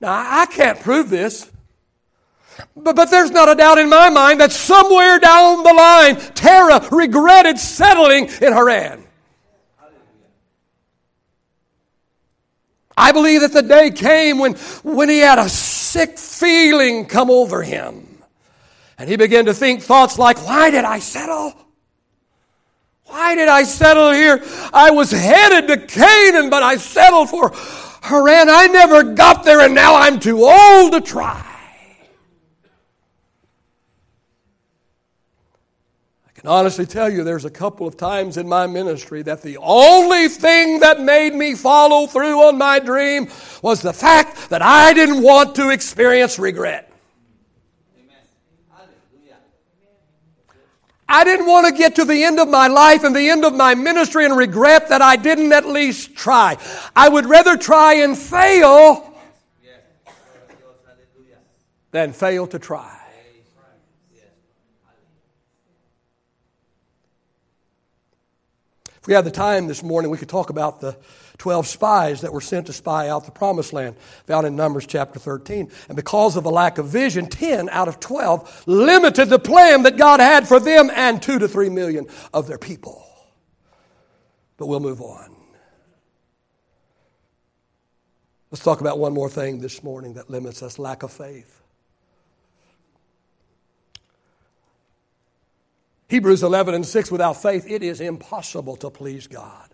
Now, 0.00 0.12
I 0.12 0.46
can't 0.46 0.80
prove 0.80 1.10
this, 1.10 1.50
but, 2.74 2.96
but 2.96 3.10
there's 3.10 3.30
not 3.30 3.50
a 3.50 3.54
doubt 3.54 3.76
in 3.76 3.90
my 3.90 4.08
mind 4.08 4.40
that 4.40 4.52
somewhere 4.52 5.18
down 5.18 5.62
the 5.62 5.72
line, 5.74 6.16
Terah 6.16 6.88
regretted 6.90 7.58
settling 7.58 8.30
in 8.40 8.54
Haran. 8.54 9.03
I 12.96 13.12
believe 13.12 13.40
that 13.40 13.52
the 13.52 13.62
day 13.62 13.90
came 13.90 14.38
when, 14.38 14.54
when 14.82 15.08
he 15.08 15.18
had 15.18 15.38
a 15.38 15.48
sick 15.48 16.18
feeling 16.18 17.06
come 17.06 17.30
over 17.30 17.62
him. 17.62 18.18
And 18.98 19.08
he 19.08 19.16
began 19.16 19.46
to 19.46 19.54
think 19.54 19.82
thoughts 19.82 20.18
like, 20.18 20.44
why 20.46 20.70
did 20.70 20.84
I 20.84 21.00
settle? 21.00 21.54
Why 23.06 23.34
did 23.34 23.48
I 23.48 23.64
settle 23.64 24.12
here? 24.12 24.42
I 24.72 24.90
was 24.90 25.10
headed 25.10 25.68
to 25.68 25.86
Canaan, 25.86 26.50
but 26.50 26.62
I 26.62 26.76
settled 26.76 27.30
for 27.30 27.52
Haran. 28.02 28.48
I 28.48 28.66
never 28.66 29.02
got 29.02 29.44
there, 29.44 29.60
and 29.60 29.74
now 29.74 29.96
I'm 29.96 30.20
too 30.20 30.44
old 30.44 30.92
to 30.92 31.00
try. 31.00 31.44
I 36.26 36.30
can 36.44 36.52
honestly 36.52 36.84
tell 36.84 37.10
you 37.10 37.24
there's 37.24 37.46
a 37.46 37.50
couple 37.50 37.86
of 37.86 37.96
times 37.96 38.36
in 38.36 38.46
my 38.46 38.66
ministry 38.66 39.22
that 39.22 39.40
the 39.40 39.56
only 39.62 40.28
thing 40.28 40.80
that 40.80 41.00
made 41.00 41.34
me 41.34 41.54
follow 41.54 42.06
through 42.06 42.38
on 42.42 42.58
my 42.58 42.78
dream 42.78 43.30
was 43.62 43.80
the 43.80 43.94
fact 43.94 44.50
that 44.50 44.60
I 44.60 44.92
didn't 44.92 45.22
want 45.22 45.54
to 45.54 45.70
experience 45.70 46.38
regret. 46.38 46.92
I 51.08 51.24
didn't 51.24 51.46
want 51.46 51.66
to 51.66 51.72
get 51.72 51.94
to 51.94 52.04
the 52.04 52.24
end 52.24 52.38
of 52.38 52.48
my 52.48 52.66
life 52.66 53.04
and 53.04 53.16
the 53.16 53.30
end 53.30 53.46
of 53.46 53.54
my 53.54 53.74
ministry 53.74 54.26
and 54.26 54.36
regret 54.36 54.90
that 54.90 55.00
I 55.00 55.16
didn't 55.16 55.52
at 55.54 55.64
least 55.64 56.14
try. 56.14 56.58
I 56.94 57.08
would 57.08 57.24
rather 57.24 57.56
try 57.56 57.94
and 57.94 58.18
fail 58.18 59.14
than 61.90 62.12
fail 62.12 62.46
to 62.48 62.58
try. 62.58 63.03
If 69.04 69.08
we 69.08 69.12
had 69.12 69.26
the 69.26 69.30
time 69.30 69.66
this 69.66 69.82
morning, 69.82 70.10
we 70.10 70.16
could 70.16 70.30
talk 70.30 70.48
about 70.48 70.80
the 70.80 70.96
12 71.36 71.66
spies 71.66 72.22
that 72.22 72.32
were 72.32 72.40
sent 72.40 72.68
to 72.68 72.72
spy 72.72 73.10
out 73.10 73.26
the 73.26 73.32
promised 73.32 73.74
land, 73.74 73.98
found 74.26 74.46
in 74.46 74.56
Numbers 74.56 74.86
chapter 74.86 75.18
13. 75.18 75.70
And 75.88 75.94
because 75.94 76.38
of 76.38 76.46
a 76.46 76.48
lack 76.48 76.78
of 76.78 76.86
vision, 76.86 77.26
10 77.26 77.68
out 77.68 77.86
of 77.86 78.00
12 78.00 78.62
limited 78.66 79.28
the 79.28 79.38
plan 79.38 79.82
that 79.82 79.98
God 79.98 80.20
had 80.20 80.48
for 80.48 80.58
them 80.58 80.90
and 80.90 81.20
two 81.20 81.38
to 81.38 81.46
three 81.46 81.68
million 81.68 82.06
of 82.32 82.46
their 82.46 82.56
people. 82.56 83.06
But 84.56 84.68
we'll 84.68 84.80
move 84.80 85.02
on. 85.02 85.36
Let's 88.50 88.64
talk 88.64 88.80
about 88.80 88.98
one 88.98 89.12
more 89.12 89.28
thing 89.28 89.60
this 89.60 89.82
morning 89.82 90.14
that 90.14 90.30
limits 90.30 90.62
us 90.62 90.78
lack 90.78 91.02
of 91.02 91.12
faith. 91.12 91.60
Hebrews 96.08 96.42
11 96.42 96.74
and 96.74 96.86
6 96.86 97.10
without 97.10 97.40
faith, 97.40 97.64
it 97.68 97.82
is 97.82 98.00
impossible 98.00 98.76
to 98.76 98.90
please 98.90 99.26
God. 99.26 99.68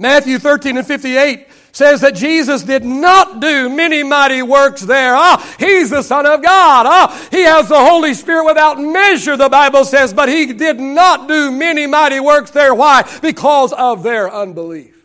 Matthew 0.00 0.38
13 0.38 0.76
and 0.76 0.86
58 0.86 1.48
says 1.72 2.00
that 2.02 2.14
Jesus 2.14 2.62
did 2.62 2.84
not 2.84 3.40
do 3.40 3.68
many 3.68 4.04
mighty 4.04 4.42
works 4.42 4.82
there. 4.82 5.14
Ah, 5.14 5.56
he's 5.58 5.90
the 5.90 6.02
Son 6.02 6.24
of 6.24 6.40
God. 6.40 6.86
Ah, 6.88 7.28
he 7.32 7.42
has 7.42 7.68
the 7.68 7.78
Holy 7.78 8.14
Spirit 8.14 8.44
without 8.44 8.80
measure, 8.80 9.36
the 9.36 9.48
Bible 9.48 9.84
says, 9.84 10.14
but 10.14 10.28
he 10.28 10.52
did 10.52 10.78
not 10.78 11.26
do 11.26 11.50
many 11.50 11.88
mighty 11.88 12.20
works 12.20 12.52
there. 12.52 12.74
Why? 12.74 13.02
Because 13.20 13.72
of 13.72 14.04
their 14.04 14.32
unbelief. 14.32 14.97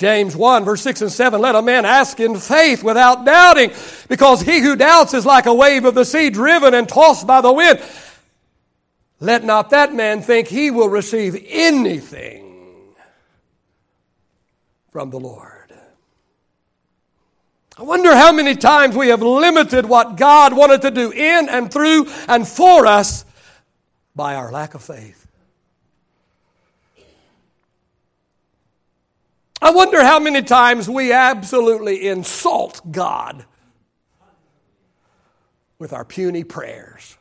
James 0.00 0.34
1, 0.34 0.64
verse 0.64 0.80
6 0.80 1.02
and 1.02 1.12
7, 1.12 1.38
let 1.42 1.54
a 1.54 1.60
man 1.60 1.84
ask 1.84 2.18
in 2.20 2.34
faith 2.34 2.82
without 2.82 3.26
doubting, 3.26 3.70
because 4.08 4.40
he 4.40 4.60
who 4.60 4.74
doubts 4.74 5.12
is 5.12 5.26
like 5.26 5.44
a 5.44 5.52
wave 5.52 5.84
of 5.84 5.94
the 5.94 6.06
sea 6.06 6.30
driven 6.30 6.72
and 6.72 6.88
tossed 6.88 7.26
by 7.26 7.42
the 7.42 7.52
wind. 7.52 7.82
Let 9.20 9.44
not 9.44 9.68
that 9.70 9.92
man 9.92 10.22
think 10.22 10.48
he 10.48 10.70
will 10.70 10.88
receive 10.88 11.44
anything 11.46 12.94
from 14.90 15.10
the 15.10 15.20
Lord. 15.20 15.70
I 17.76 17.82
wonder 17.82 18.16
how 18.16 18.32
many 18.32 18.54
times 18.54 18.96
we 18.96 19.08
have 19.08 19.20
limited 19.20 19.84
what 19.84 20.16
God 20.16 20.54
wanted 20.54 20.80
to 20.80 20.90
do 20.90 21.10
in 21.10 21.50
and 21.50 21.70
through 21.70 22.06
and 22.26 22.48
for 22.48 22.86
us 22.86 23.26
by 24.16 24.34
our 24.34 24.50
lack 24.50 24.72
of 24.72 24.82
faith. 24.82 25.26
I 29.62 29.70
wonder 29.72 30.02
how 30.02 30.18
many 30.18 30.42
times 30.42 30.88
we 30.88 31.12
absolutely 31.12 32.08
insult 32.08 32.80
God 32.90 33.44
with 35.78 35.92
our 35.92 36.04
puny 36.04 36.44
prayers. 36.44 37.16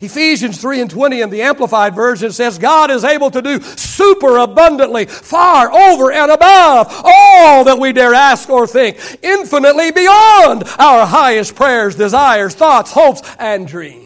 Ephesians 0.00 0.60
3 0.60 0.80
and 0.82 0.90
20 0.90 1.20
in 1.20 1.30
the 1.30 1.42
Amplified 1.42 1.94
Version 1.94 2.32
says, 2.32 2.58
God 2.58 2.90
is 2.90 3.04
able 3.04 3.30
to 3.30 3.40
do 3.40 3.60
super 3.60 4.38
abundantly, 4.38 5.06
far 5.06 5.72
over 5.72 6.10
and 6.10 6.32
above 6.32 6.88
all 7.04 7.64
that 7.64 7.78
we 7.78 7.92
dare 7.92 8.12
ask 8.12 8.50
or 8.50 8.66
think, 8.66 8.98
infinitely 9.22 9.92
beyond 9.92 10.64
our 10.78 11.06
highest 11.06 11.54
prayers, 11.54 11.94
desires, 11.94 12.54
thoughts, 12.54 12.90
hopes, 12.90 13.22
and 13.38 13.68
dreams. 13.68 14.03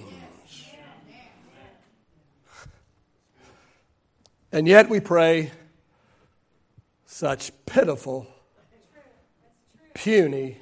And 4.51 4.67
yet 4.67 4.89
we 4.89 5.01
pray 5.01 5.51
such 7.07 7.53
pitiful, 7.67 8.27
puny 9.95 10.57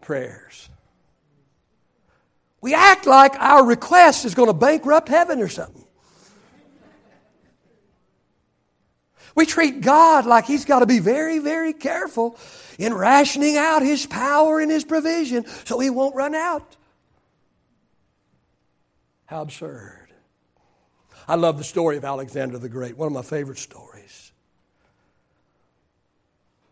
prayers. 0.00 0.68
We 2.60 2.74
act 2.74 3.06
like 3.06 3.34
our 3.36 3.64
request 3.64 4.24
is 4.24 4.34
going 4.34 4.48
to 4.48 4.52
bankrupt 4.52 5.08
heaven 5.08 5.40
or 5.40 5.48
something. 5.48 5.84
We 9.34 9.44
treat 9.44 9.82
God 9.82 10.24
like 10.24 10.46
He's 10.46 10.64
got 10.64 10.80
to 10.80 10.86
be 10.86 10.98
very, 10.98 11.38
very 11.38 11.72
careful 11.72 12.38
in 12.78 12.94
rationing 12.94 13.56
out 13.56 13.82
His 13.82 14.06
power 14.06 14.60
and 14.60 14.70
His 14.70 14.84
provision 14.84 15.44
so 15.64 15.78
He 15.78 15.90
won't 15.90 16.14
run 16.14 16.34
out. 16.34 16.76
How 19.26 19.42
absurd. 19.42 20.05
I 21.28 21.34
love 21.34 21.58
the 21.58 21.64
story 21.64 21.96
of 21.96 22.04
Alexander 22.04 22.58
the 22.58 22.68
Great, 22.68 22.96
one 22.96 23.06
of 23.06 23.12
my 23.12 23.22
favorite 23.22 23.58
stories. 23.58 24.32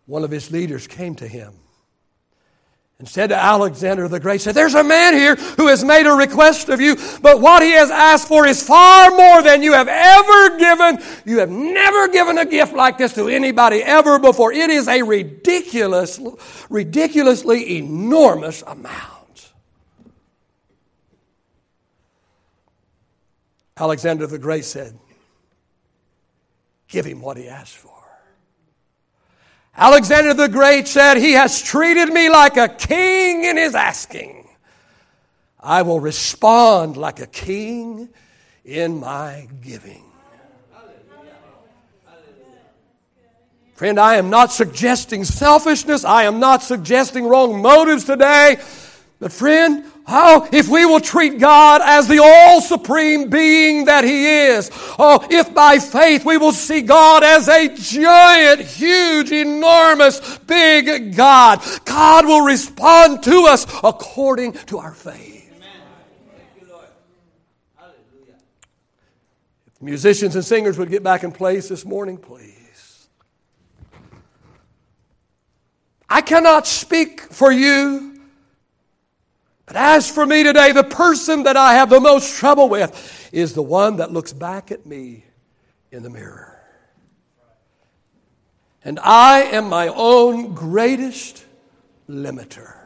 One 0.06 0.22
of 0.22 0.30
his 0.30 0.50
leaders 0.50 0.86
came 0.86 1.14
to 1.16 1.26
him 1.26 1.54
and 2.98 3.08
said 3.08 3.28
to 3.28 3.36
Alexander 3.36 4.06
the 4.06 4.20
Great, 4.20 4.40
said, 4.40 4.54
There's 4.54 4.74
a 4.74 4.84
man 4.84 5.14
here 5.14 5.34
who 5.34 5.66
has 5.66 5.84
made 5.84 6.06
a 6.06 6.12
request 6.12 6.68
of 6.68 6.80
you, 6.80 6.96
but 7.20 7.40
what 7.40 7.62
he 7.62 7.72
has 7.72 7.90
asked 7.90 8.28
for 8.28 8.46
is 8.46 8.62
far 8.62 9.10
more 9.10 9.42
than 9.42 9.62
you 9.62 9.72
have 9.72 9.88
ever 9.88 10.58
given. 10.58 10.98
You 11.24 11.40
have 11.40 11.50
never 11.50 12.08
given 12.08 12.38
a 12.38 12.46
gift 12.46 12.74
like 12.74 12.96
this 12.96 13.14
to 13.14 13.28
anybody 13.28 13.82
ever 13.82 14.20
before. 14.20 14.52
It 14.52 14.70
is 14.70 14.86
a 14.86 15.02
ridiculous, 15.02 16.20
ridiculously 16.70 17.78
enormous 17.78 18.62
amount. 18.62 19.13
Alexander 23.76 24.26
the 24.26 24.38
Great 24.38 24.64
said, 24.64 24.96
Give 26.88 27.04
him 27.04 27.20
what 27.20 27.36
he 27.36 27.48
asked 27.48 27.76
for. 27.76 27.90
Alexander 29.76 30.34
the 30.34 30.48
Great 30.48 30.86
said, 30.86 31.16
He 31.16 31.32
has 31.32 31.60
treated 31.60 32.12
me 32.12 32.28
like 32.28 32.56
a 32.56 32.68
king 32.68 33.44
in 33.44 33.56
his 33.56 33.74
asking. 33.74 34.48
I 35.58 35.82
will 35.82 35.98
respond 35.98 36.96
like 36.96 37.20
a 37.20 37.26
king 37.26 38.10
in 38.64 39.00
my 39.00 39.48
giving. 39.62 40.04
Friend, 43.74 43.98
I 43.98 44.16
am 44.16 44.30
not 44.30 44.52
suggesting 44.52 45.24
selfishness. 45.24 46.04
I 46.04 46.24
am 46.24 46.38
not 46.38 46.62
suggesting 46.62 47.26
wrong 47.26 47.60
motives 47.60 48.04
today. 48.04 48.58
But, 49.18 49.32
friend, 49.32 49.84
how 50.06 50.46
if 50.52 50.68
we 50.68 50.84
will 50.84 51.00
treat 51.00 51.38
God 51.38 51.80
as 51.82 52.08
the 52.08 52.18
all 52.22 52.60
supreme 52.60 53.30
being 53.30 53.86
that 53.86 54.04
He 54.04 54.26
is. 54.26 54.70
Oh, 54.98 55.26
if 55.30 55.54
by 55.54 55.78
faith 55.78 56.24
we 56.24 56.36
will 56.36 56.52
see 56.52 56.82
God 56.82 57.24
as 57.24 57.48
a 57.48 57.74
giant, 57.74 58.60
huge, 58.60 59.32
enormous, 59.32 60.38
big 60.38 61.16
God, 61.16 61.62
God 61.84 62.26
will 62.26 62.42
respond 62.42 63.22
to 63.24 63.46
us 63.48 63.66
according 63.82 64.52
to 64.66 64.78
our 64.78 64.92
faith. 64.92 65.50
You, 66.60 66.66
If 69.74 69.82
musicians 69.82 70.36
and 70.36 70.44
singers 70.44 70.76
would 70.76 70.90
get 70.90 71.02
back 71.02 71.24
in 71.24 71.32
place 71.32 71.68
this 71.68 71.84
morning, 71.84 72.18
please. 72.18 73.08
I 76.10 76.20
cannot 76.20 76.66
speak 76.66 77.22
for 77.22 77.50
you 77.50 78.13
but 79.66 79.76
as 79.76 80.10
for 80.10 80.26
me 80.26 80.42
today, 80.42 80.72
the 80.72 80.84
person 80.84 81.44
that 81.44 81.56
I 81.56 81.74
have 81.74 81.88
the 81.88 82.00
most 82.00 82.36
trouble 82.36 82.68
with 82.68 83.30
is 83.32 83.54
the 83.54 83.62
one 83.62 83.96
that 83.96 84.12
looks 84.12 84.32
back 84.32 84.70
at 84.70 84.84
me 84.84 85.24
in 85.90 86.02
the 86.02 86.10
mirror. 86.10 86.50
And 88.84 88.98
I 89.02 89.42
am 89.42 89.70
my 89.70 89.88
own 89.88 90.52
greatest 90.54 91.44
limiter. 92.08 92.76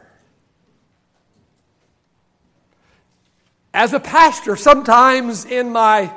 As 3.74 3.92
a 3.92 4.00
pastor, 4.00 4.54
sometimes 4.54 5.44
in 5.44 5.70
my 5.72 6.12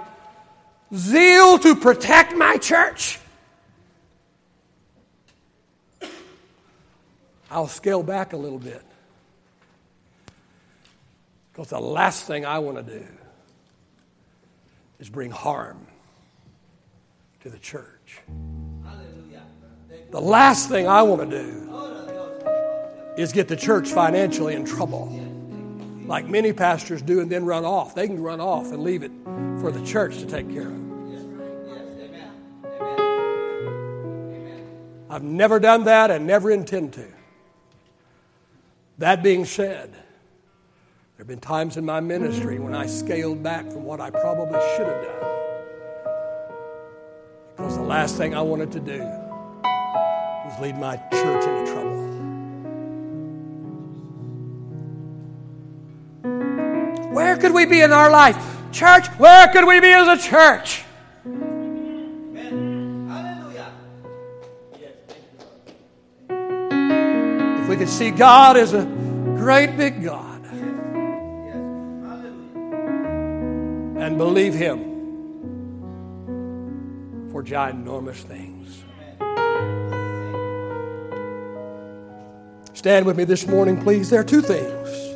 zeal 0.93 1.57
to 1.59 1.75
protect 1.75 2.35
my 2.35 2.57
church, 2.57 3.19
I'll 7.49 7.67
scale 7.67 8.03
back 8.03 8.33
a 8.33 8.37
little 8.37 8.59
bit. 8.59 8.83
Because 11.51 11.69
the 11.69 11.79
last 11.79 12.25
thing 12.25 12.45
I 12.45 12.59
want 12.59 12.77
to 12.77 12.99
do 12.99 13.05
is 14.99 15.09
bring 15.09 15.31
harm 15.31 15.87
to 17.41 17.49
the 17.49 17.57
church. 17.57 18.19
The 20.11 20.21
last 20.21 20.69
thing 20.69 20.87
I 20.87 21.01
want 21.01 21.29
to 21.29 21.43
do 21.43 21.67
is 23.17 23.33
get 23.33 23.47
the 23.47 23.55
church 23.55 23.89
financially 23.89 24.55
in 24.55 24.65
trouble, 24.65 25.07
like 26.05 26.27
many 26.27 26.53
pastors 26.53 27.01
do, 27.01 27.19
and 27.19 27.31
then 27.31 27.45
run 27.45 27.65
off. 27.65 27.95
They 27.95 28.07
can 28.07 28.21
run 28.21 28.39
off 28.39 28.71
and 28.71 28.83
leave 28.83 29.03
it 29.03 29.11
for 29.59 29.71
the 29.71 29.83
church 29.85 30.17
to 30.19 30.25
take 30.25 30.49
care 30.49 30.67
of. 30.67 30.81
I've 35.09 35.23
never 35.23 35.59
done 35.59 35.83
that 35.85 36.09
and 36.09 36.25
never 36.25 36.51
intend 36.51 36.93
to. 36.93 37.05
That 38.97 39.21
being 39.23 39.43
said, 39.43 39.93
there 41.21 41.25
have 41.25 41.39
been 41.39 41.39
times 41.39 41.77
in 41.77 41.85
my 41.85 41.99
ministry 41.99 42.57
when 42.57 42.73
I 42.73 42.87
scaled 42.87 43.43
back 43.43 43.71
from 43.71 43.83
what 43.83 44.01
I 44.01 44.09
probably 44.09 44.59
should 44.75 44.87
have 44.87 45.03
done. 45.03 45.29
Because 47.55 47.77
the 47.77 47.83
last 47.83 48.17
thing 48.17 48.33
I 48.33 48.41
wanted 48.41 48.71
to 48.71 48.79
do 48.79 48.97
was 49.03 50.59
lead 50.59 50.79
my 50.79 50.97
church 51.11 51.43
into 51.45 51.71
trouble. 51.71 52.07
Where 57.13 57.37
could 57.37 57.53
we 57.53 57.67
be 57.67 57.81
in 57.81 57.91
our 57.91 58.09
life? 58.09 58.43
Church, 58.71 59.05
where 59.19 59.47
could 59.49 59.67
we 59.67 59.79
be 59.79 59.89
as 59.89 60.07
a 60.07 60.17
church? 60.27 60.83
If 67.61 67.69
we 67.69 67.77
could 67.77 67.89
see 67.89 68.09
God 68.09 68.57
as 68.57 68.73
a 68.73 68.85
great 69.37 69.77
big 69.77 70.03
God 70.03 70.30
and 74.01 74.17
believe 74.17 74.53
Him 74.53 74.79
for 77.31 77.43
ginormous 77.43 78.17
things. 78.17 78.83
Stand 82.73 83.05
with 83.05 83.15
me 83.15 83.23
this 83.23 83.47
morning, 83.47 83.81
please. 83.81 84.09
There 84.09 84.19
are 84.19 84.25
two 84.25 84.41
things 84.41 85.11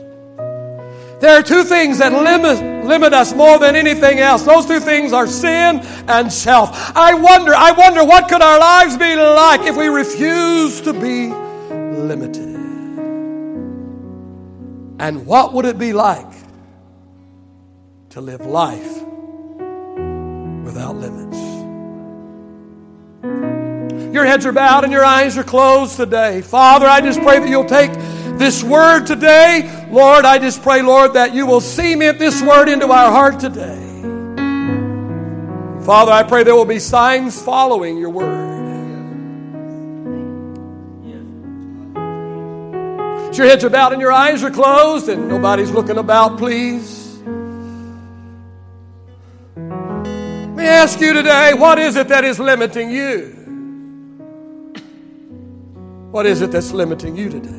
there 1.25 1.39
are 1.39 1.41
two 1.41 1.63
things 1.63 1.99
that 1.99 2.11
limit, 2.11 2.86
limit 2.86 3.13
us 3.13 3.33
more 3.33 3.57
than 3.57 3.75
anything 3.75 4.19
else. 4.19 4.43
Those 4.43 4.65
two 4.65 4.79
things 4.79 5.13
are 5.13 5.25
sin 5.25 5.79
and 6.07 6.31
self. 6.31 6.95
I 6.95 7.13
wonder, 7.13 7.53
I 7.55 7.71
wonder 7.71 8.03
what 8.03 8.27
could 8.27 8.41
our 8.41 8.59
lives 8.59 8.97
be 8.97 9.15
like 9.15 9.61
if 9.61 9.77
we 9.77 9.88
refuse 9.88 10.81
to 10.81 10.93
be 10.93 11.29
limited? 11.29 12.43
And 14.99 15.25
what 15.25 15.53
would 15.53 15.65
it 15.65 15.79
be 15.79 15.93
like 15.93 16.34
to 18.16 18.22
live 18.22 18.45
life 18.45 19.03
without 20.63 20.95
limits? 20.95 21.38
Your 24.13 24.24
heads 24.24 24.45
are 24.45 24.53
bowed 24.53 24.86
and 24.86 24.93
your 24.93 25.03
eyes 25.03 25.38
are 25.38 25.43
closed 25.43 25.97
today. 25.97 26.41
Father, 26.41 26.86
I 26.86 27.01
just 27.01 27.20
pray 27.20 27.39
that 27.39 27.49
you'll 27.49 27.66
take 27.66 27.91
this 28.39 28.63
word 28.63 29.05
today. 29.05 29.70
Lord, 29.91 30.24
I 30.24 30.39
just 30.39 30.63
pray, 30.63 30.82
Lord, 30.82 31.16
that 31.16 31.34
you 31.34 31.45
will 31.45 31.59
cement 31.59 32.18
this 32.18 32.41
word 32.41 32.70
into 32.70 32.89
our 32.89 33.11
heart 33.11 33.41
today. 33.41 33.82
Father, 35.86 36.13
I 36.13 36.24
pray 36.24 36.43
there 36.43 36.55
will 36.55 36.63
be 36.63 36.80
signs 36.80 37.41
following 37.41 37.97
your 37.97 38.11
word. 38.11 38.45
your 43.38 43.47
heads 43.47 43.66
are 43.66 43.70
bowed 43.70 43.91
and 43.91 43.99
your 43.99 44.13
eyes 44.13 44.41
are 44.43 44.49
closed 44.49 45.09
and 45.09 45.28
nobody's 45.28 45.70
looking 45.70 45.97
about, 45.97 46.38
please. 46.38 47.05
Me 50.66 50.72
ask 50.72 50.99
you 50.99 51.13
today 51.13 51.53
what 51.53 51.78
is 51.78 51.95
it 51.95 52.07
that 52.07 52.24
is 52.24 52.39
limiting 52.39 52.89
you? 52.89 53.34
What 56.11 56.26
is 56.26 56.41
it 56.41 56.51
that's 56.51 56.72
limiting 56.72 57.16
you 57.16 57.30
today? 57.30 57.51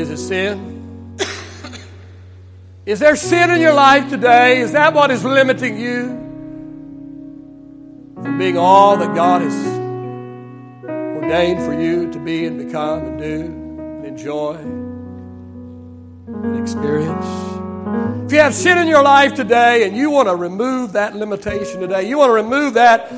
Is 0.00 0.10
it 0.10 0.18
sin? 0.18 1.16
is 2.86 2.98
there 2.98 3.14
sin 3.14 3.50
in 3.50 3.60
your 3.60 3.74
life 3.74 4.10
today? 4.10 4.58
Is 4.58 4.72
that 4.72 4.92
what 4.92 5.10
is 5.12 5.24
limiting 5.24 5.78
you 5.78 6.06
from 8.22 8.38
being 8.38 8.58
all 8.58 8.96
that 8.96 9.14
God 9.14 9.42
has 9.42 9.54
ordained 10.88 11.60
for 11.60 11.80
you 11.80 12.10
to 12.10 12.18
be 12.18 12.46
and 12.46 12.58
become 12.58 13.04
and 13.06 13.18
do 13.18 13.42
and 13.42 14.04
enjoy 14.04 14.54
and 16.26 16.58
experience? 16.58 17.57
If 18.26 18.32
you 18.32 18.38
have 18.38 18.54
sin 18.54 18.78
in 18.78 18.88
your 18.88 19.02
life 19.02 19.34
today 19.34 19.86
and 19.86 19.96
you 19.96 20.10
want 20.10 20.28
to 20.28 20.36
remove 20.36 20.92
that 20.92 21.16
limitation 21.16 21.80
today, 21.80 22.08
you 22.08 22.18
want 22.18 22.30
to 22.30 22.34
remove 22.34 22.74
that 22.74 23.10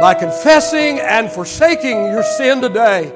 by 0.00 0.14
confessing 0.14 0.98
and 1.00 1.30
forsaking 1.30 1.96
your 2.06 2.22
sin 2.22 2.60
today 2.60 3.12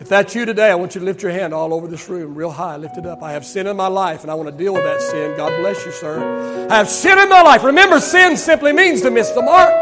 if 0.00 0.08
that's 0.08 0.34
you 0.34 0.44
today, 0.44 0.70
I 0.70 0.76
want 0.76 0.94
you 0.94 1.00
to 1.00 1.04
lift 1.04 1.22
your 1.22 1.32
hand 1.32 1.52
all 1.52 1.74
over 1.74 1.88
this 1.88 2.08
room, 2.08 2.34
real 2.36 2.52
high, 2.52 2.76
lift 2.76 2.96
it 2.96 3.04
up. 3.04 3.20
I 3.20 3.32
have 3.32 3.44
sin 3.44 3.66
in 3.66 3.76
my 3.76 3.88
life 3.88 4.22
and 4.22 4.30
I 4.30 4.34
want 4.34 4.48
to 4.48 4.56
deal 4.56 4.72
with 4.72 4.84
that 4.84 5.02
sin. 5.02 5.36
God 5.36 5.58
bless 5.60 5.84
you, 5.84 5.90
sir. 5.90 6.68
I 6.70 6.76
have 6.76 6.88
sin 6.88 7.18
in 7.18 7.28
my 7.28 7.42
life. 7.42 7.64
Remember, 7.64 7.98
sin 7.98 8.36
simply 8.36 8.72
means 8.72 9.02
to 9.02 9.10
miss 9.10 9.30
the 9.32 9.42
mark. 9.42 9.74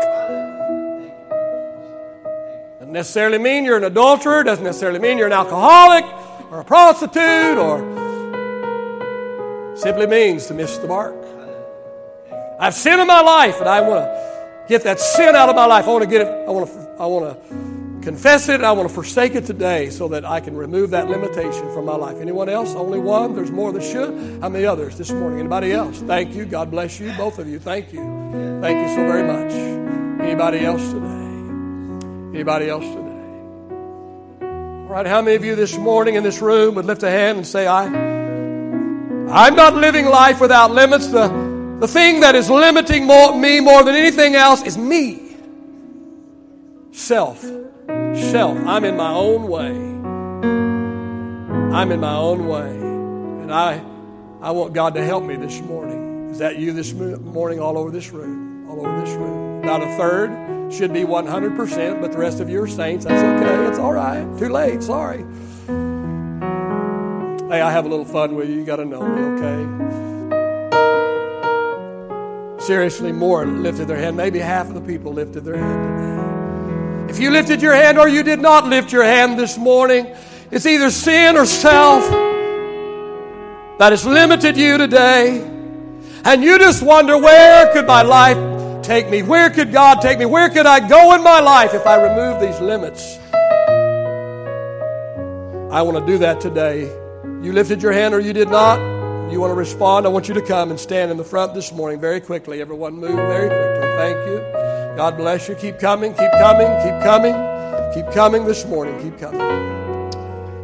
Doesn't 2.79 2.93
necessarily 2.93 3.39
mean 3.39 3.65
you're 3.65 3.77
an 3.77 3.85
adulterer, 3.85 4.43
doesn't 4.43 4.65
necessarily 4.65 5.01
mean 5.01 5.19
you're 5.19 5.27
an 5.27 5.35
alcoholic 5.35 6.05
or 6.51 6.61
a 6.61 6.65
prostitute 6.65 7.59
or 7.59 8.06
simply 9.77 10.07
means 10.07 10.47
to 10.47 10.55
miss 10.55 10.79
the 10.79 10.89
mark. 10.89 11.15
I 12.59 12.67
have 12.67 12.75
sinned 12.75 13.01
in 13.01 13.07
my 13.07 13.21
life 13.21 13.61
and 13.61 13.69
I 13.69 13.81
want 13.83 14.05
to 14.05 14.67
get 14.69 14.85
that 14.85 14.99
sin 14.99 15.37
out 15.37 15.49
of 15.49 15.57
my 15.57 15.67
life. 15.67 15.87
I 15.87 15.89
want 15.89 16.05
to 16.05 16.11
get 16.11 16.23
it, 16.23 16.29
I 16.29 16.51
want 16.51 16.69
to, 16.69 16.97
I 16.99 17.07
want 17.07 17.51
to 17.51 17.77
confess 18.07 18.49
it. 18.49 18.63
I 18.63 18.71
want 18.71 18.89
to 18.89 18.95
forsake 18.95 19.35
it 19.35 19.47
today 19.47 19.91
so 19.91 20.07
that 20.09 20.25
I 20.25 20.39
can 20.39 20.57
remove 20.57 20.91
that 20.91 21.11
limitation 21.11 21.73
from 21.75 21.87
my 21.87 21.97
life. 21.97 22.19
Anyone 22.21 22.49
else? 22.49 22.73
Only 22.77 23.01
one? 23.01 23.35
There's 23.35 23.51
more 23.51 23.73
that 23.73 23.83
should. 23.83 24.41
How 24.41 24.49
many 24.49 24.65
others 24.65 24.97
this 24.97 25.11
morning? 25.11 25.41
Anybody 25.41 25.73
else? 25.73 25.99
Thank 26.03 26.33
you. 26.33 26.45
God 26.45 26.71
bless 26.71 27.01
you. 27.01 27.13
Both 27.17 27.41
of 27.41 27.49
you. 27.49 27.59
Thank 27.59 27.93
you. 27.93 27.99
Thank 28.61 28.89
you 28.89 28.95
so 28.95 29.05
very 29.09 29.25
much. 29.25 29.51
Anybody 30.25 30.65
else 30.65 30.89
today? 30.93 32.37
Anybody 32.37 32.69
else 32.69 32.85
today? 32.85 34.47
All 34.47 34.93
right. 34.93 35.07
How 35.07 35.21
many 35.21 35.35
of 35.35 35.45
you 35.45 35.57
this 35.57 35.77
morning 35.77 36.15
in 36.15 36.23
this 36.23 36.41
room 36.41 36.77
would 36.77 36.85
lift 36.85 37.03
a 37.03 37.11
hand 37.11 37.39
and 37.39 37.47
say, 37.47 37.67
I, 37.67 37.87
I'm 39.29 39.57
not 39.57 39.75
living 39.75 40.07
life 40.07 40.41
without 40.41 40.71
limits. 40.71 41.09
The, 41.09 41.29
the 41.81 41.89
thing 41.89 42.21
that 42.21 42.35
is 42.35 42.49
limiting 42.49 43.07
more, 43.07 43.37
me 43.37 43.61
more 43.61 43.83
than 43.85 43.95
anything 43.95 44.35
else 44.35 44.63
is 44.63 44.79
me. 44.79 45.37
Self 46.93 47.45
self. 48.17 48.59
I'm 48.67 48.85
in 48.85 48.97
my 48.97 49.13
own 49.13 49.49
way. 49.49 49.71
I'm 51.75 51.93
in 51.93 52.01
my 52.01 52.17
own 52.17 52.47
way. 52.47 52.71
And 52.71 53.53
I, 53.53 53.83
I 54.41 54.51
want 54.51 54.73
God 54.73 54.95
to 54.95 55.05
help 55.05 55.25
me 55.25 55.37
this 55.37 55.61
morning. 55.61 56.31
Is 56.31 56.39
that 56.39 56.59
you 56.59 56.73
this 56.73 56.93
morning 56.93 57.61
all 57.61 57.79
over 57.79 57.91
this 57.91 58.11
room? 58.11 58.69
All 58.69 58.81
over 58.85 59.01
this 59.01 59.15
room. 59.15 59.63
About 59.63 59.83
a 59.83 59.97
third 59.97 60.73
should 60.73 60.93
be 60.93 61.03
100%, 61.03 62.01
but 62.01 62.13
the 62.13 62.19
rest 62.19 62.41
of 62.41 62.49
you 62.51 62.63
are 62.63 62.69
saints. 62.69 63.05
That's 63.05 63.23
okay. 63.23 63.67
It's 63.69 63.79
all 63.79 63.93
right. 63.93 64.27
Too 64.39 64.49
late. 64.49 64.83
Sorry. 64.83 65.25
Hey, 67.49 67.61
I 67.61 67.71
have 67.71 67.85
a 67.85 67.89
little 67.89 68.05
fun 68.05 68.35
with 68.35 68.49
you. 68.49 68.57
You 68.57 68.65
got 68.65 68.77
to 68.77 68.85
know 68.85 69.07
me, 69.07 69.23
okay? 69.39 69.67
Seriously, 72.61 73.13
more 73.13 73.47
lifted 73.47 73.87
their 73.87 73.99
hand. 73.99 74.17
Maybe 74.17 74.41
half 74.41 74.67
of 74.67 74.75
the 74.75 74.81
people 74.81 75.13
lifted 75.13 75.45
their 75.45 75.57
hand 75.57 77.07
today. 77.07 77.13
If 77.15 77.21
you 77.21 77.31
lifted 77.31 77.63
your 77.63 77.73
hand 77.73 77.99
or 77.99 78.09
you 78.09 78.25
did 78.25 78.41
not 78.41 78.67
lift 78.67 78.91
your 78.91 79.05
hand 79.05 79.39
this 79.39 79.57
morning, 79.57 80.13
it's 80.51 80.67
either 80.67 80.91
sin 80.91 81.37
or 81.37 81.47
self 81.47 82.03
that 83.79 83.93
has 83.93 84.05
limited 84.05 84.57
you 84.57 84.77
today. 84.77 85.39
And 86.25 86.43
you 86.43 86.59
just 86.59 86.83
wonder, 86.83 87.17
where 87.17 87.73
could 87.73 87.87
my 87.87 88.03
life 88.03 88.83
take 88.83 89.09
me? 89.09 89.23
Where 89.23 89.51
could 89.51 89.71
God 89.71 90.03
take 90.03 90.19
me? 90.19 90.27
Where 90.27 90.51
could 90.51 90.67
I 90.67 90.89
go 90.89 91.15
in 91.15 91.23
my 91.23 91.39
life 91.39 91.75
if 91.75 91.87
I 91.87 91.95
remove 92.03 92.41
these 92.41 92.59
limits? 92.61 93.21
I 95.71 95.83
want 95.83 95.97
to 95.97 96.05
do 96.05 96.19
that 96.19 96.41
today. 96.41 96.91
You 97.43 97.53
lifted 97.53 97.83
your 97.83 97.93
hand 97.93 98.15
or 98.15 98.21
you 98.21 98.33
did 98.33 98.49
not. 98.49 98.79
You 99.31 99.41
want 99.41 99.51
to 99.51 99.55
respond? 99.55 100.07
I 100.07 100.09
want 100.09 100.29
you 100.29 100.35
to 100.35 100.43
come 100.43 100.71
and 100.71 100.79
stand 100.79 101.11
in 101.11 101.17
the 101.17 101.25
front 101.25 101.53
this 101.53 101.73
morning 101.73 102.01
very 102.01 102.21
quickly. 102.21 102.61
Everyone 102.61 102.95
move 102.95 103.17
very 103.17 103.49
quickly. 103.49 103.89
Thank 103.97 104.17
you. 104.29 104.97
God 104.97 105.17
bless 105.17 105.49
you. 105.49 105.55
Keep 105.57 105.79
coming, 105.79 106.13
keep 106.15 106.31
coming, 106.33 106.69
keep 106.83 107.03
coming, 107.03 107.35
keep 107.93 108.11
coming 108.15 108.45
this 108.45 108.65
morning. 108.65 108.99
Keep 109.03 109.19
coming. 109.19 109.41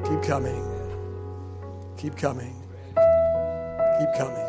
Keep 0.04 0.22
coming. 0.22 0.62
Keep 1.96 2.16
coming. 2.16 2.54
Keep 3.98 4.14
coming. 4.16 4.46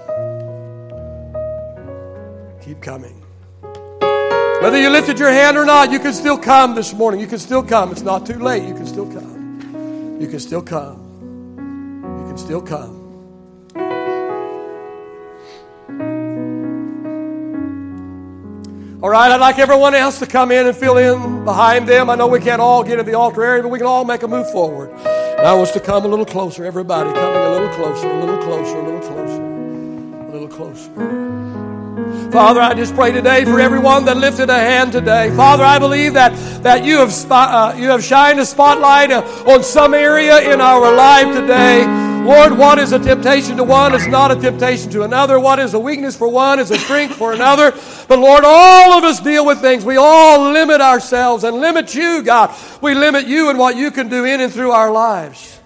Keep 2.62 2.82
coming. 2.82 3.24
Whether 4.62 4.80
you 4.80 4.90
lifted 4.90 5.20
your 5.20 5.32
hand 5.32 5.58
or 5.58 5.66
not, 5.66 5.92
you 5.92 6.00
can 6.00 6.14
still 6.14 6.38
come 6.38 6.76
this 6.76 6.94
morning. 6.94 7.20
You 7.20 7.28
can 7.28 7.40
still 7.40 7.62
come. 7.62 7.92
It's 7.92 8.02
not 8.02 8.26
too 8.26 8.40
late. 8.40 8.64
You 8.66 8.74
can 8.74 8.86
still 8.86 9.12
come. 9.12 10.18
You 10.22 10.28
can 10.28 10.40
still 10.40 10.62
come. 10.62 11.03
Can 12.34 12.40
still 12.40 12.62
come. 12.64 13.00
All 19.04 19.10
right, 19.10 19.30
I'd 19.30 19.40
like 19.40 19.60
everyone 19.60 19.94
else 19.94 20.18
to 20.18 20.26
come 20.26 20.50
in 20.50 20.66
and 20.66 20.76
fill 20.76 20.98
in 20.98 21.46
behind 21.46 21.88
them. 21.88 22.10
I 22.10 22.16
know 22.16 22.26
we 22.26 22.40
can't 22.40 22.60
all 22.60 22.84
get 22.84 22.98
in 22.98 23.06
the 23.06 23.14
altar 23.14 23.44
area, 23.44 23.62
but 23.62 23.70
we 23.70 23.78
can 23.78 23.86
all 23.86 24.04
make 24.04 24.24
a 24.24 24.28
move 24.28 24.50
forward. 24.52 24.90
And 24.90 25.42
I 25.46 25.54
want 25.54 25.68
us 25.68 25.74
to 25.74 25.80
come 25.80 26.06
a 26.06 26.08
little 26.08 26.26
closer. 26.26 26.66
Everybody 26.66 27.14
coming 27.14 27.40
a 27.40 27.52
little 27.52 27.70
closer, 27.70 28.10
a 28.10 28.20
little 28.20 28.42
closer, 28.42 28.80
a 28.80 28.84
little 28.84 29.02
closer, 29.02 29.44
a 29.44 30.32
little 30.32 30.48
closer. 30.48 32.32
Father, 32.32 32.62
I 32.62 32.74
just 32.74 32.96
pray 32.96 33.12
today 33.12 33.46
for 33.46 33.60
everyone 33.60 34.06
that 34.06 34.18
lifted 34.18 34.50
a 34.50 34.58
hand 34.58 34.92
today. 34.92 35.30
Father, 35.36 35.64
I 35.64 35.78
believe 35.78 36.14
that, 36.14 36.34
that 36.64 36.84
you, 36.84 36.98
have 36.98 37.14
spot, 37.14 37.76
uh, 37.76 37.78
you 37.78 37.90
have 37.90 38.04
shined 38.04 38.40
a 38.40 38.46
spotlight 38.48 39.12
uh, 39.12 39.22
on 39.46 39.64
some 39.64 39.94
area 39.94 40.52
in 40.52 40.62
our 40.62 40.96
life 40.96 41.28
today. 41.28 42.03
Lord, 42.24 42.58
what 42.58 42.80
is 42.80 42.94
a 42.94 43.00
temptation 43.00 43.58
to 43.58 43.64
one 43.64 43.94
is 43.94 44.08
not 44.08 44.32
a 44.32 44.36
temptation 44.36 44.90
to 44.92 45.04
another. 45.04 45.40
What 45.40 45.60
is 45.60 45.74
a 45.74 45.80
weakness 45.80 46.16
for 46.16 46.28
one 46.28 46.60
is 46.60 46.72
a 46.72 46.80
strength 46.80 47.16
for 47.16 47.34
another. 47.34 47.72
But 48.08 48.20
Lord, 48.20 48.44
all 48.46 48.94
of 48.94 49.04
us 49.04 49.20
deal 49.20 49.46
with 49.46 49.60
things. 49.60 49.84
We 49.84 49.98
all 49.98 50.52
limit 50.52 50.80
ourselves 50.80 51.44
and 51.44 51.58
limit 51.58 51.94
you, 51.94 52.24
God. 52.24 52.56
We 52.82 52.96
limit 52.96 53.28
you 53.28 53.50
and 53.50 53.60
what 53.60 53.76
you 53.76 53.92
can 53.92 54.08
do 54.08 54.24
in 54.24 54.40
and 54.40 54.54
through 54.54 54.72
our 54.72 54.92
lives. 54.92 55.60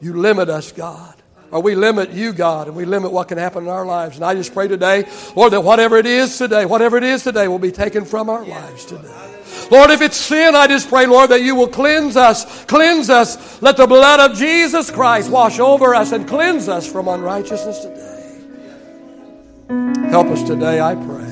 You 0.00 0.14
limit 0.14 0.48
us, 0.48 0.72
God 0.72 1.14
or 1.50 1.60
we 1.60 1.74
limit 1.74 2.10
you, 2.10 2.32
God, 2.32 2.68
and 2.68 2.76
we 2.76 2.84
limit 2.84 3.10
what 3.10 3.28
can 3.28 3.38
happen 3.38 3.64
in 3.64 3.70
our 3.70 3.84
lives. 3.84 4.16
And 4.16 4.24
I 4.24 4.34
just 4.34 4.54
pray 4.54 4.68
today, 4.68 5.08
Lord, 5.34 5.52
that 5.52 5.62
whatever 5.62 5.96
it 5.96 6.06
is 6.06 6.38
today, 6.38 6.64
whatever 6.64 6.96
it 6.96 7.02
is 7.02 7.24
today, 7.24 7.48
will 7.48 7.58
be 7.58 7.72
taken 7.72 8.04
from 8.04 8.30
our 8.30 8.44
lives 8.44 8.84
today. 8.84 9.39
Lord, 9.70 9.90
if 9.90 10.00
it's 10.00 10.16
sin, 10.16 10.56
I 10.56 10.66
just 10.66 10.88
pray, 10.88 11.06
Lord, 11.06 11.30
that 11.30 11.42
you 11.42 11.54
will 11.54 11.68
cleanse 11.68 12.16
us, 12.16 12.64
cleanse 12.64 13.08
us. 13.08 13.62
Let 13.62 13.76
the 13.76 13.86
blood 13.86 14.18
of 14.18 14.36
Jesus 14.36 14.90
Christ 14.90 15.30
wash 15.30 15.60
over 15.60 15.94
us 15.94 16.10
and 16.10 16.26
cleanse 16.26 16.68
us 16.68 16.90
from 16.90 17.06
unrighteousness 17.06 17.78
today. 17.78 18.16
Help 20.10 20.26
us 20.26 20.42
today, 20.42 20.80
I 20.80 20.96
pray. 20.96 21.30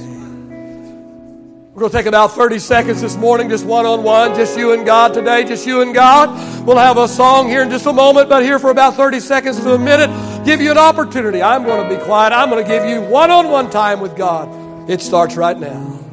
We're 1.75 1.83
going 1.83 1.93
to 1.93 1.99
take 1.99 2.07
about 2.07 2.33
30 2.33 2.59
seconds 2.61 3.01
this 3.01 3.17
morning, 3.17 3.49
just 3.49 3.65
one 3.65 3.87
on 3.87 4.03
one, 4.03 4.35
just 4.35 4.59
you 4.59 4.73
and 4.73 4.85
God 4.85 5.15
today, 5.15 5.45
just 5.45 5.67
you 5.67 5.81
and 5.81 5.95
God. 5.95 6.29
We'll 6.67 6.77
have 6.77 6.97
a 6.97 7.07
song 7.07 7.49
here 7.49 7.63
in 7.63 7.71
just 7.71 7.87
a 7.87 7.93
moment, 7.93 8.29
but 8.29 8.43
here 8.43 8.59
for 8.59 8.71
about 8.71 8.95
30 8.95 9.21
seconds 9.21 9.61
to 9.61 9.75
a 9.75 9.79
minute, 9.79 10.11
give 10.45 10.61
you 10.61 10.73
an 10.73 10.79
opportunity. 10.79 11.41
I'm 11.41 11.65
going 11.65 11.89
to 11.89 11.97
be 11.97 12.03
quiet. 12.05 12.33
I'm 12.33 12.51
going 12.51 12.65
to 12.65 12.69
give 12.69 12.85
you 12.85 13.01
one 13.03 13.31
on 13.31 13.49
one 13.49 13.71
time 13.71 14.01
with 14.01 14.17
God. 14.17 14.91
It 14.91 15.01
starts 15.01 15.37
right 15.37 15.57
now. 15.57 16.08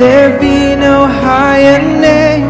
There 0.00 0.40
be 0.40 0.74
no 0.74 1.06
higher 1.06 1.78
name. 2.08 2.48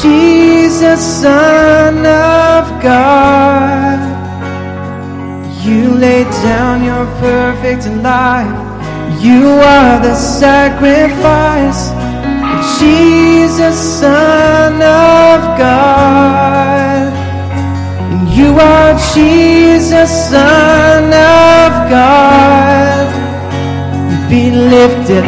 Jesus, 0.00 1.00
Son 1.20 1.98
of 1.98 2.64
God. 2.82 4.00
You 5.62 5.90
laid 5.92 6.30
down 6.42 6.82
your 6.82 7.04
perfect 7.20 7.84
life. 8.02 8.56
You 9.22 9.48
are 9.76 10.00
the 10.00 10.14
sacrifice. 10.14 11.90
Jesus, 12.80 13.76
Son 14.00 14.74
of 14.76 15.40
God. 15.60 17.12
You 18.34 18.54
are 18.58 18.92
Jesus, 19.14 20.10
Son 20.30 21.04
of 21.04 21.70
God. 21.90 23.06
Be 24.30 24.50
lifted 24.50 25.24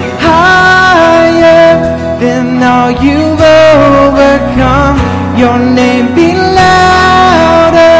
higher 1.42 1.74
than 2.20 2.62
all 2.62 2.90
you've 3.04 3.40
overcome. 3.40 4.96
Your 5.36 5.58
name 5.58 6.14
be 6.14 6.34
louder 6.34 7.98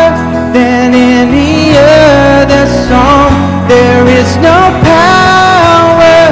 than 0.55 0.95
any 0.95 1.75
other 1.77 2.65
song. 2.89 3.31
There 3.69 4.07
is 4.21 4.31
no 4.37 4.59
power 4.87 6.23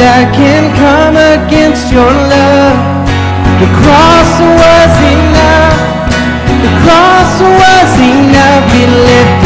that 0.00 0.24
can 0.38 0.64
come 0.84 1.16
against 1.36 1.92
your 1.92 2.12
love. 2.34 2.78
The 3.60 3.70
cross 3.80 4.32
was 4.60 4.94
enough. 5.16 5.78
The 6.64 6.72
cross 6.82 7.34
was 7.60 7.90
enough. 8.00 8.64
Be 8.72 8.84
lifted 9.08 9.43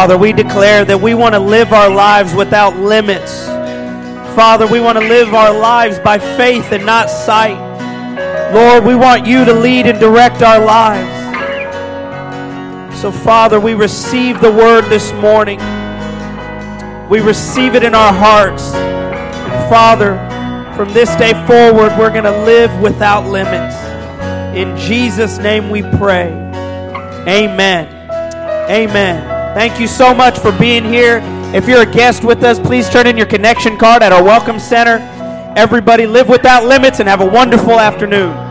Father, 0.00 0.16
we 0.16 0.32
declare 0.32 0.82
that 0.86 0.98
we 0.98 1.12
want 1.12 1.34
to 1.34 1.38
live 1.38 1.74
our 1.74 1.90
lives 1.90 2.32
without 2.32 2.74
limits. 2.74 3.44
Father, 4.34 4.66
we 4.66 4.80
want 4.80 4.98
to 4.98 5.06
live 5.06 5.34
our 5.34 5.52
lives 5.52 5.98
by 5.98 6.18
faith 6.18 6.72
and 6.72 6.86
not 6.86 7.10
sight. 7.10 7.58
Lord, 8.54 8.86
we 8.86 8.94
want 8.94 9.26
you 9.26 9.44
to 9.44 9.52
lead 9.52 9.84
and 9.84 10.00
direct 10.00 10.40
our 10.40 10.58
lives. 10.64 11.06
So, 12.98 13.12
Father, 13.12 13.60
we 13.60 13.74
receive 13.74 14.40
the 14.40 14.50
word 14.50 14.86
this 14.86 15.12
morning. 15.12 15.58
We 17.10 17.20
receive 17.20 17.74
it 17.74 17.82
in 17.82 17.94
our 17.94 18.14
hearts. 18.14 18.72
And, 18.72 19.68
Father, 19.68 20.16
from 20.76 20.94
this 20.94 21.14
day 21.16 21.34
forward, 21.46 21.92
we're 21.98 22.08
going 22.08 22.24
to 22.24 22.44
live 22.46 22.74
without 22.80 23.26
limits. 23.26 23.76
In 24.56 24.78
Jesus' 24.78 25.36
name 25.36 25.68
we 25.68 25.82
pray. 25.82 26.32
Amen. 27.28 27.86
Amen. 28.70 29.29
Thank 29.54 29.80
you 29.80 29.88
so 29.88 30.14
much 30.14 30.38
for 30.38 30.52
being 30.52 30.84
here. 30.84 31.20
If 31.52 31.66
you're 31.66 31.82
a 31.82 31.86
guest 31.90 32.22
with 32.22 32.44
us, 32.44 32.60
please 32.60 32.88
turn 32.88 33.08
in 33.08 33.16
your 33.16 33.26
connection 33.26 33.76
card 33.76 34.00
at 34.00 34.12
our 34.12 34.22
Welcome 34.22 34.60
Center. 34.60 34.98
Everybody 35.56 36.06
live 36.06 36.28
without 36.28 36.64
limits 36.64 37.00
and 37.00 37.08
have 37.08 37.20
a 37.20 37.26
wonderful 37.26 37.80
afternoon. 37.80 38.49